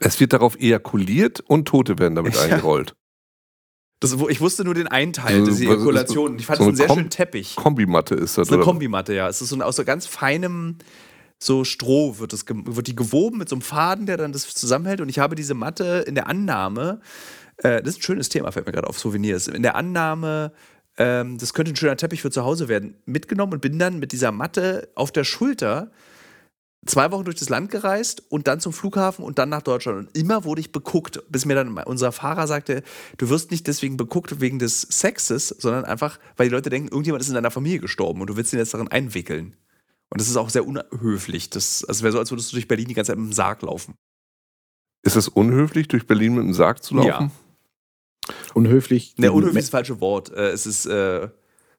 [0.01, 2.43] Es wird darauf ejakuliert und Tote werden damit Ja.
[2.43, 2.95] eingerollt.
[4.01, 5.75] Das, ich wusste nur den einen Teil, Also, diese das?
[5.75, 6.39] Ejakulation.
[6.39, 7.57] Ich fand So das einen eine sehr schönen Teppich.
[7.57, 8.47] Kombimatte ist das.
[8.47, 8.65] Ist eine oder?
[8.71, 9.29] Kombimatte, ja.
[9.29, 10.79] Es ist so ein, aus so ganz feinem
[11.41, 15.01] so Stroh wird, es, wird die gewoben mit so einem Faden, der dann das zusammenhält.
[15.01, 17.01] Und ich habe diese Matte in der Annahme,
[17.59, 19.47] äh, das ist ein schönes Thema, fällt mir gerade auf, Souvenirs.
[19.49, 20.53] In der Annahme,
[20.97, 24.11] ähm, das könnte ein schöner Teppich für zu Hause werden, mitgenommen und bin dann mit
[24.13, 25.91] dieser Matte auf der Schulter
[26.89, 29.99] zwei Wochen durch das Land gereist und dann zum Flughafen und dann nach Deutschland.
[29.99, 32.83] Und immer wurde ich beguckt, bis mir dann unser Fahrer sagte,
[33.17, 37.23] du wirst nicht deswegen beguckt wegen des Sexes, sondern einfach, weil die Leute denken, irgendjemand
[37.23, 39.57] ist in deiner Familie gestorben und du willst ihn jetzt darin einwickeln.
[40.11, 41.51] Und das ist auch sehr unhöflich.
[41.51, 43.63] Das also wäre so, als würdest du durch Berlin die ganze Zeit mit dem Sarg
[43.63, 43.95] laufen.
[45.03, 47.31] Ist es unhöflich, durch Berlin mit dem Sarg zu laufen?
[48.55, 49.15] Unhöflich.
[49.17, 50.31] Ne, unhöflich ist das falsche Wort.
[50.31, 51.29] Äh, es ist äh,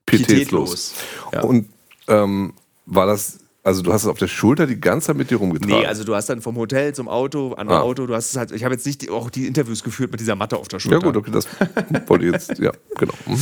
[0.06, 0.94] Pietätlos.
[1.34, 1.42] Ja.
[1.42, 1.70] Und
[2.08, 2.54] ähm,
[2.86, 3.40] war das,
[3.70, 5.80] also du hast es auf der Schulter die ganze Zeit mit dir rumgetragen?
[5.80, 7.82] Nee, also du hast dann vom Hotel zum Auto, andere Ah.
[7.82, 10.20] Auto, du hast es halt, ich habe jetzt nicht die, auch die Interviews geführt mit
[10.20, 10.98] dieser Matte auf der Schulter.
[10.98, 11.48] ja gut, okay, das
[12.08, 13.14] wollte ich jetzt, ja, genau.
[13.26, 13.40] Mhm.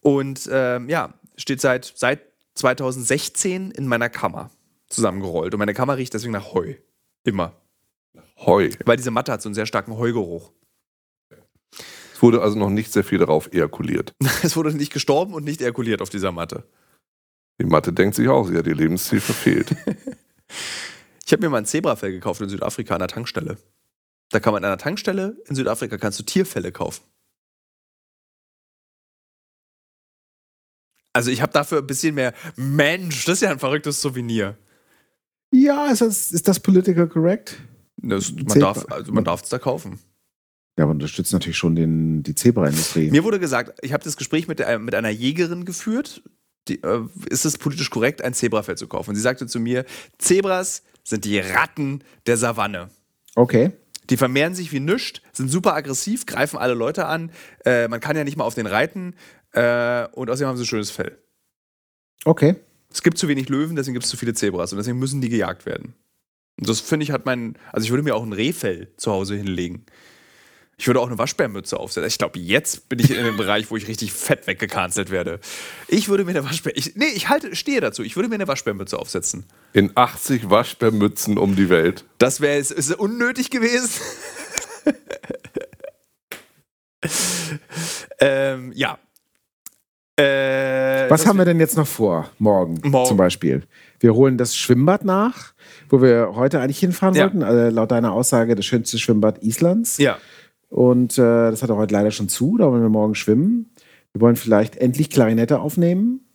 [0.00, 2.20] Und ähm, ja, steht seit, seit
[2.54, 4.50] 2016 in meiner Kammer
[4.88, 5.52] zusammengerollt.
[5.52, 6.74] Und meine Kammer riecht deswegen nach Heu.
[7.24, 7.52] Immer.
[8.38, 8.70] Heu.
[8.84, 10.52] Weil diese Matte hat so einen sehr starken Heugeruch.
[12.14, 14.14] Es wurde also noch nicht sehr viel darauf ejakuliert.
[14.42, 16.64] Es wurde nicht gestorben und nicht ejakuliert auf dieser Matte.
[17.60, 19.74] Die Mathe denkt sich auch, sie hat ihr Lebensziel verfehlt.
[21.28, 23.58] Ich habe mir mal ein Zebrafell gekauft in Südafrika an der Tankstelle.
[24.30, 27.02] Da kann man an einer Tankstelle in Südafrika kannst du Tierfälle kaufen.
[31.12, 32.32] Also ich habe dafür ein bisschen mehr.
[32.54, 34.56] Mensch, das ist ja ein verrücktes Souvenir.
[35.50, 37.56] Ja, ist das, ist das political correct?
[37.96, 39.98] Das, man Zebra- darf also man darf es da kaufen.
[40.78, 43.10] Ja, aber unterstützt natürlich schon den, die Zebraindustrie.
[43.10, 46.22] Mir wurde gesagt, ich habe das Gespräch mit, der, mit einer Jägerin geführt.
[46.68, 49.10] Die, äh, ist es politisch korrekt, ein Zebrafell zu kaufen?
[49.10, 49.84] Und sie sagte zu mir:
[50.18, 52.90] Zebras sind die Ratten der Savanne.
[53.34, 53.72] Okay.
[54.10, 57.32] Die vermehren sich wie nischt, sind super aggressiv, greifen alle Leute an.
[57.64, 59.14] Äh, man kann ja nicht mal auf den reiten.
[59.52, 61.18] Äh, und außerdem haben sie ein schönes Fell.
[62.24, 62.56] Okay.
[62.90, 64.72] Es gibt zu wenig Löwen, deswegen gibt es zu viele Zebras.
[64.72, 65.94] Und deswegen müssen die gejagt werden.
[66.58, 67.58] Und das finde ich hat mein.
[67.72, 69.84] Also ich würde mir auch ein Rehfell zu Hause hinlegen.
[70.78, 72.06] Ich würde auch eine Waschbärmütze aufsetzen.
[72.08, 75.40] Ich glaube, jetzt bin ich in einem Bereich, wo ich richtig fett weggecancelt werde.
[75.88, 76.76] Ich würde mir eine Waschbär.
[76.76, 78.02] Ich, nee, ich halte, stehe dazu.
[78.02, 79.46] Ich würde mir eine Waschbärmütze aufsetzen.
[79.72, 82.04] In 80 Waschbärmützen um die Welt.
[82.18, 83.88] Das wäre ist, ist unnötig gewesen.
[88.20, 88.98] ähm, ja.
[90.18, 92.30] Äh, Was haben wir denn jetzt noch vor?
[92.38, 93.08] Morgen, Morgen.
[93.08, 93.62] zum Beispiel.
[94.00, 95.52] Wir holen das Schwimmbad nach,
[95.90, 97.24] wo wir heute eigentlich hinfahren Ja.
[97.24, 97.42] wollten.
[97.42, 99.98] Also laut deiner Aussage das schönste Schwimmbad Islands.
[99.98, 100.18] Ja.
[100.68, 102.56] Und äh, das hat er heute leider schon zu.
[102.56, 103.70] Da wollen wir morgen schwimmen.
[104.12, 106.26] Wir wollen vielleicht endlich Klarinette aufnehmen.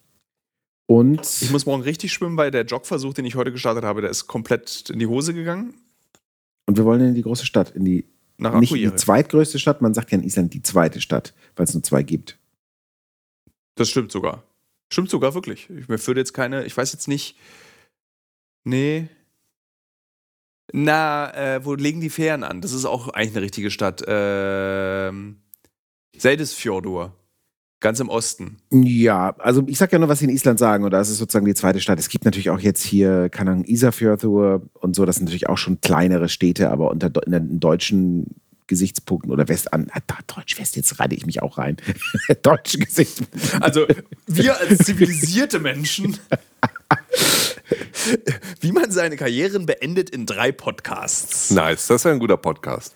[0.87, 4.09] Und Ich muss morgen richtig schwimmen, weil der Jogversuch, den ich heute gestartet habe, der
[4.09, 5.73] ist komplett in die Hose gegangen.
[6.65, 8.05] Und wir wollen in die große Stadt, in die
[8.37, 11.73] Nach nicht die zweitgrößte Stadt, man sagt ja in Island die zweite Stadt, weil es
[11.73, 12.37] nur zwei gibt.
[13.75, 14.43] Das stimmt sogar.
[14.91, 15.69] Stimmt sogar wirklich.
[15.69, 17.37] Ich, mir würde jetzt keine, ich weiß jetzt nicht.
[18.63, 19.07] Nee.
[20.73, 22.61] Na, äh, wo legen die Fähren an?
[22.61, 24.03] Das ist auch eigentlich eine richtige Stadt.
[24.07, 25.37] Ähm,
[26.17, 27.13] Seldisfjordur.
[27.81, 28.57] Ganz im Osten.
[28.71, 31.47] Ja, also ich sag ja nur, was sie in Island sagen, und das ist sozusagen
[31.47, 31.97] die zweite Stadt.
[31.97, 35.57] Es gibt natürlich auch jetzt hier, keine Ahnung, Isafjörður und so, das sind natürlich auch
[35.57, 38.27] schon kleinere Städte, aber unter in den deutschen
[38.67, 41.75] Gesichtspunkten oder West an, ah, da, Deutsch West, jetzt reite ich mich auch rein.
[42.43, 43.63] Deutschen Gesichtspunkten.
[43.63, 43.87] Also,
[44.27, 46.17] wir als zivilisierte Menschen.
[48.59, 51.51] Wie man seine Karrieren beendet in drei Podcasts.
[51.51, 52.95] Nice, das ist ein guter Podcast.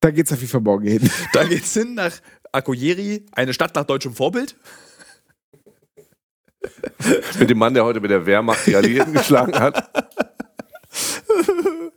[0.00, 1.10] Da geht's auf jeden Fall morgen hin.
[1.32, 2.12] Da geht's hin nach
[2.52, 4.56] Akoyeri, eine Stadt nach deutschem Vorbild.
[7.38, 9.90] Mit dem Mann, der heute mit der Wehrmacht die Alliierten geschlagen hat.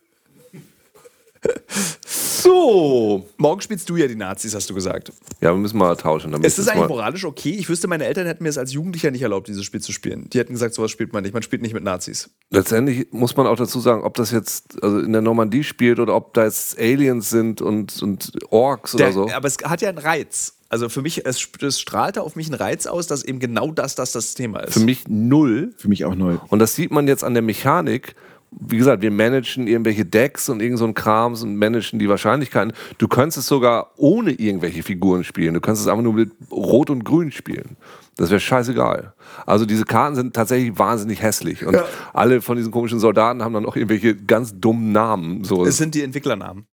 [3.38, 5.12] Morgen spielst du ja die Nazis, hast du gesagt.
[5.42, 6.32] Ja, wir müssen mal tauschen.
[6.32, 7.52] Damit Ist das eigentlich moralisch okay?
[7.52, 10.30] Ich wüsste, meine Eltern hätten mir es als Jugendlicher nicht erlaubt, dieses Spiel zu spielen.
[10.32, 11.34] Die hätten gesagt, sowas spielt man nicht.
[11.34, 12.30] Man spielt nicht mit Nazis.
[12.50, 16.16] letztendlich muss man auch dazu sagen, ob das jetzt also in der Normandie spielt oder
[16.16, 19.30] ob da jetzt Aliens sind und, und Orks oder Der, so.
[19.30, 20.54] Aber es hat ja einen Reiz.
[20.70, 23.96] Also für mich, es, es strahlte auf mich einen Reiz aus, dass eben genau das,
[23.96, 24.74] das das Thema ist.
[24.74, 25.74] Für mich null.
[25.78, 26.38] Für mich auch neu.
[26.50, 28.16] Und das sieht man jetzt an der Mechanik.
[28.52, 32.74] Wie gesagt, wir managen irgendwelche Decks und irgend so ein Krams und managen die Wahrscheinlichkeiten.
[32.98, 35.54] Du könntest es sogar ohne irgendwelche Figuren spielen.
[35.54, 37.78] Du könntest es einfach nur mit Rot und Grün spielen.
[38.16, 39.14] Das wäre scheißegal.
[39.46, 41.66] Also diese Karten sind tatsächlich wahnsinnig hässlich.
[41.66, 41.86] Und Ja.
[42.14, 45.44] alle von diesen komischen Soldaten haben dann auch irgendwelche ganz dummen Namen.
[45.44, 45.64] So.
[45.66, 46.66] es sind die Entwicklernamen.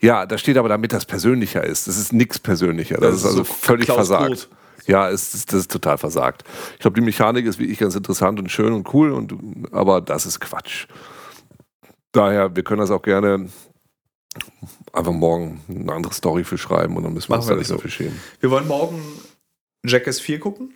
[0.00, 1.88] Ja, da steht aber, damit das persönlicher ist.
[1.88, 2.94] Das ist nichts persönlicher.
[2.94, 4.26] Das, Das ist ist also so völlig Klaus versagt.
[4.28, 4.48] Groth.
[4.88, 6.44] Ja, es ist, das ist total versagt.
[6.72, 9.34] Ich glaube, die Mechanik ist wie ich ganz interessant und schön und cool, und,
[9.70, 10.86] aber das ist Quatsch.
[12.12, 13.48] Daher, wir können das auch gerne
[14.92, 17.58] einfach morgen eine andere Story für schreiben und dann müssen wir Machen uns da das
[17.60, 17.74] nicht so.
[17.76, 18.20] dafür schämen.
[18.40, 19.00] Wir wollen morgen
[19.84, 20.74] Jackass 4 gucken.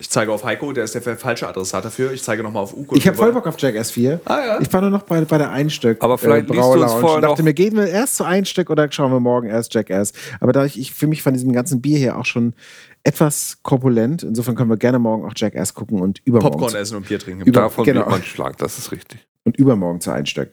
[0.00, 2.12] Ich zeige auf Heiko, der ist der falsche Adressat dafür.
[2.12, 2.94] Ich zeige nochmal auf Uko.
[2.94, 4.20] Ich habe voll Bock auf Jackass 4.
[4.26, 4.60] Ah ja.
[4.60, 6.00] Ich war nur noch bei, bei der Einstück.
[6.04, 8.70] Aber vielleicht liest du uns vorher und dachte noch- mir, gehen wir erst zu Einstück
[8.70, 10.12] oder schauen wir morgen erst Jackass.
[10.38, 12.54] Aber da ich, ich fühle mich von diesem ganzen Bier hier auch schon
[13.02, 14.22] etwas korpulent.
[14.22, 17.42] Insofern können wir gerne morgen auch Jackass gucken und übermorgen, Popcorn essen und Bier trinken.
[17.42, 18.00] Über- Davon genau.
[18.02, 19.26] wird man schlank, das ist richtig.
[19.44, 20.52] und übermorgen zu Einstück.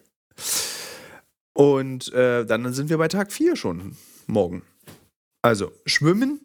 [1.53, 3.95] Und äh, dann sind wir bei Tag 4 schon
[4.27, 4.63] morgen.
[5.43, 6.41] Also, schwimmen,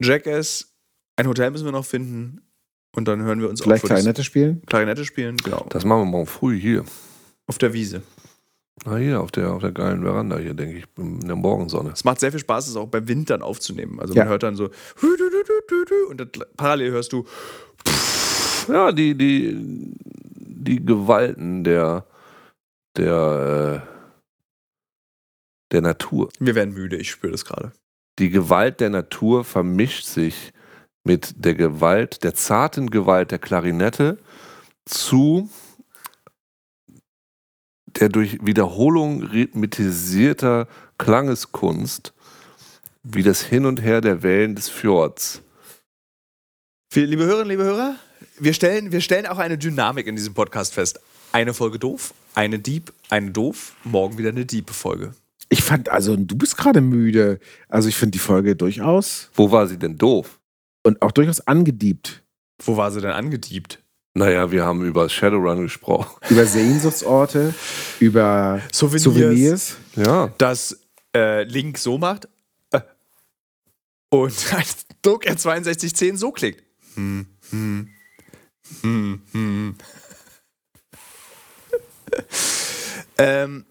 [0.00, 0.71] Jackass,
[1.22, 2.40] ein Hotel müssen wir noch finden
[2.94, 4.62] und dann hören wir uns Vielleicht auf das Klarinette spielen.
[4.66, 5.66] Klarinette spielen, genau.
[5.70, 6.84] Das machen wir morgen früh hier.
[7.46, 8.02] Auf der Wiese.
[8.84, 11.90] Na hier, auf der, auf der geilen Veranda hier, denke ich, in der Morgensonne.
[11.90, 14.00] Es macht sehr viel Spaß, es auch beim Wind dann aufzunehmen.
[14.00, 14.24] Also Ja.
[14.24, 14.70] man hört dann so
[16.08, 17.24] und dann parallel hörst du
[18.68, 19.56] Ja, die, die,
[20.34, 22.06] die Gewalten der,
[22.96, 23.88] der, äh,
[25.72, 26.30] der Natur.
[26.40, 27.72] wir werden müde, ich spüre das gerade.
[28.18, 30.52] Die Gewalt der Natur vermischt sich
[31.04, 34.18] mit der Gewalt, der zarten Gewalt der Klarinette
[34.84, 35.50] zu
[37.86, 40.66] der durch Wiederholung rhythmisierter
[40.98, 42.14] Klangeskunst
[43.02, 45.42] wie das Hin und Her der Wellen des Fjords.
[46.94, 47.96] Liebe Hörerinnen, liebe Hörer,
[48.38, 51.00] wir stellen, wir stellen auch eine Dynamik in diesem Podcast fest.
[51.32, 55.14] Eine Folge doof, eine Dieb, eine doof, morgen wieder eine Diebe-Folge.
[55.48, 57.40] Ich fand, also du bist gerade müde.
[57.68, 60.38] Also ich finde die Folge durchaus Wo war sie denn doof?
[60.82, 62.22] Und auch durchaus angediebt.
[62.64, 63.82] Wo war sie denn angediebt?
[64.14, 66.10] Naja, wir haben über Shadowrun gesprochen.
[66.28, 67.54] Über Sehnsuchtsorte,
[67.98, 69.02] über Souvenirs.
[69.02, 69.76] Souvenirs.
[69.96, 70.28] Ja.
[70.36, 70.78] dass
[71.14, 72.28] äh, Link so macht
[72.72, 72.80] äh,
[74.10, 74.64] und ein
[75.00, 76.62] Druck R6210 so klickt.
[76.94, 77.88] Hm, hm,
[78.82, 79.74] hm, hm.
[83.18, 83.64] ähm,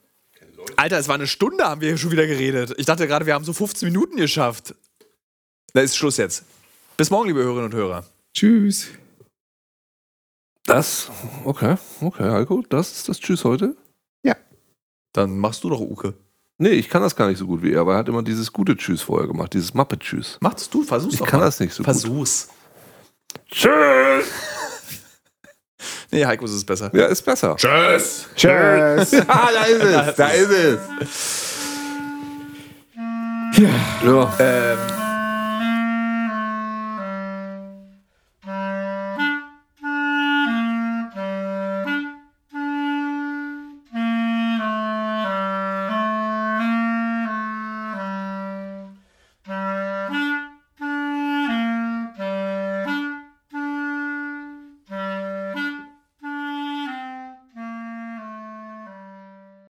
[0.76, 2.74] Alter, es war eine Stunde, haben wir hier schon wieder geredet.
[2.78, 4.74] Ich dachte gerade, wir haben so 15 Minuten geschafft.
[5.74, 6.46] Da ist Schluss jetzt.
[7.02, 8.06] Bis morgen, liebe Hörerinnen und Hörer.
[8.32, 8.90] Tschüss.
[10.68, 11.10] Das,
[11.46, 13.76] okay, okay, Heiko, das ist das Tschüss heute.
[15.12, 16.14] Dann machst du doch Uke.
[16.60, 18.54] Nee, ich kann das gar nicht so gut wie er, aber er hat immer dieses
[18.54, 20.38] gute Tschüss vorher gemacht, dieses Muppet-Tschüss.
[20.42, 21.48] Mach's du, versuch's Ich doch kann mal.
[21.48, 22.50] das nicht so Versuch's.
[22.50, 23.46] gut.
[23.50, 24.26] Tschüss!
[26.12, 26.92] Nee, Heiko ist es besser.
[26.94, 27.56] Ja, ist besser.
[27.56, 28.28] Tschüss.
[28.36, 29.14] Tschüss.
[29.28, 30.80] Ah, da ist es, da ist es.
[33.58, 34.38] Ja.
[34.40, 35.01] Ähm,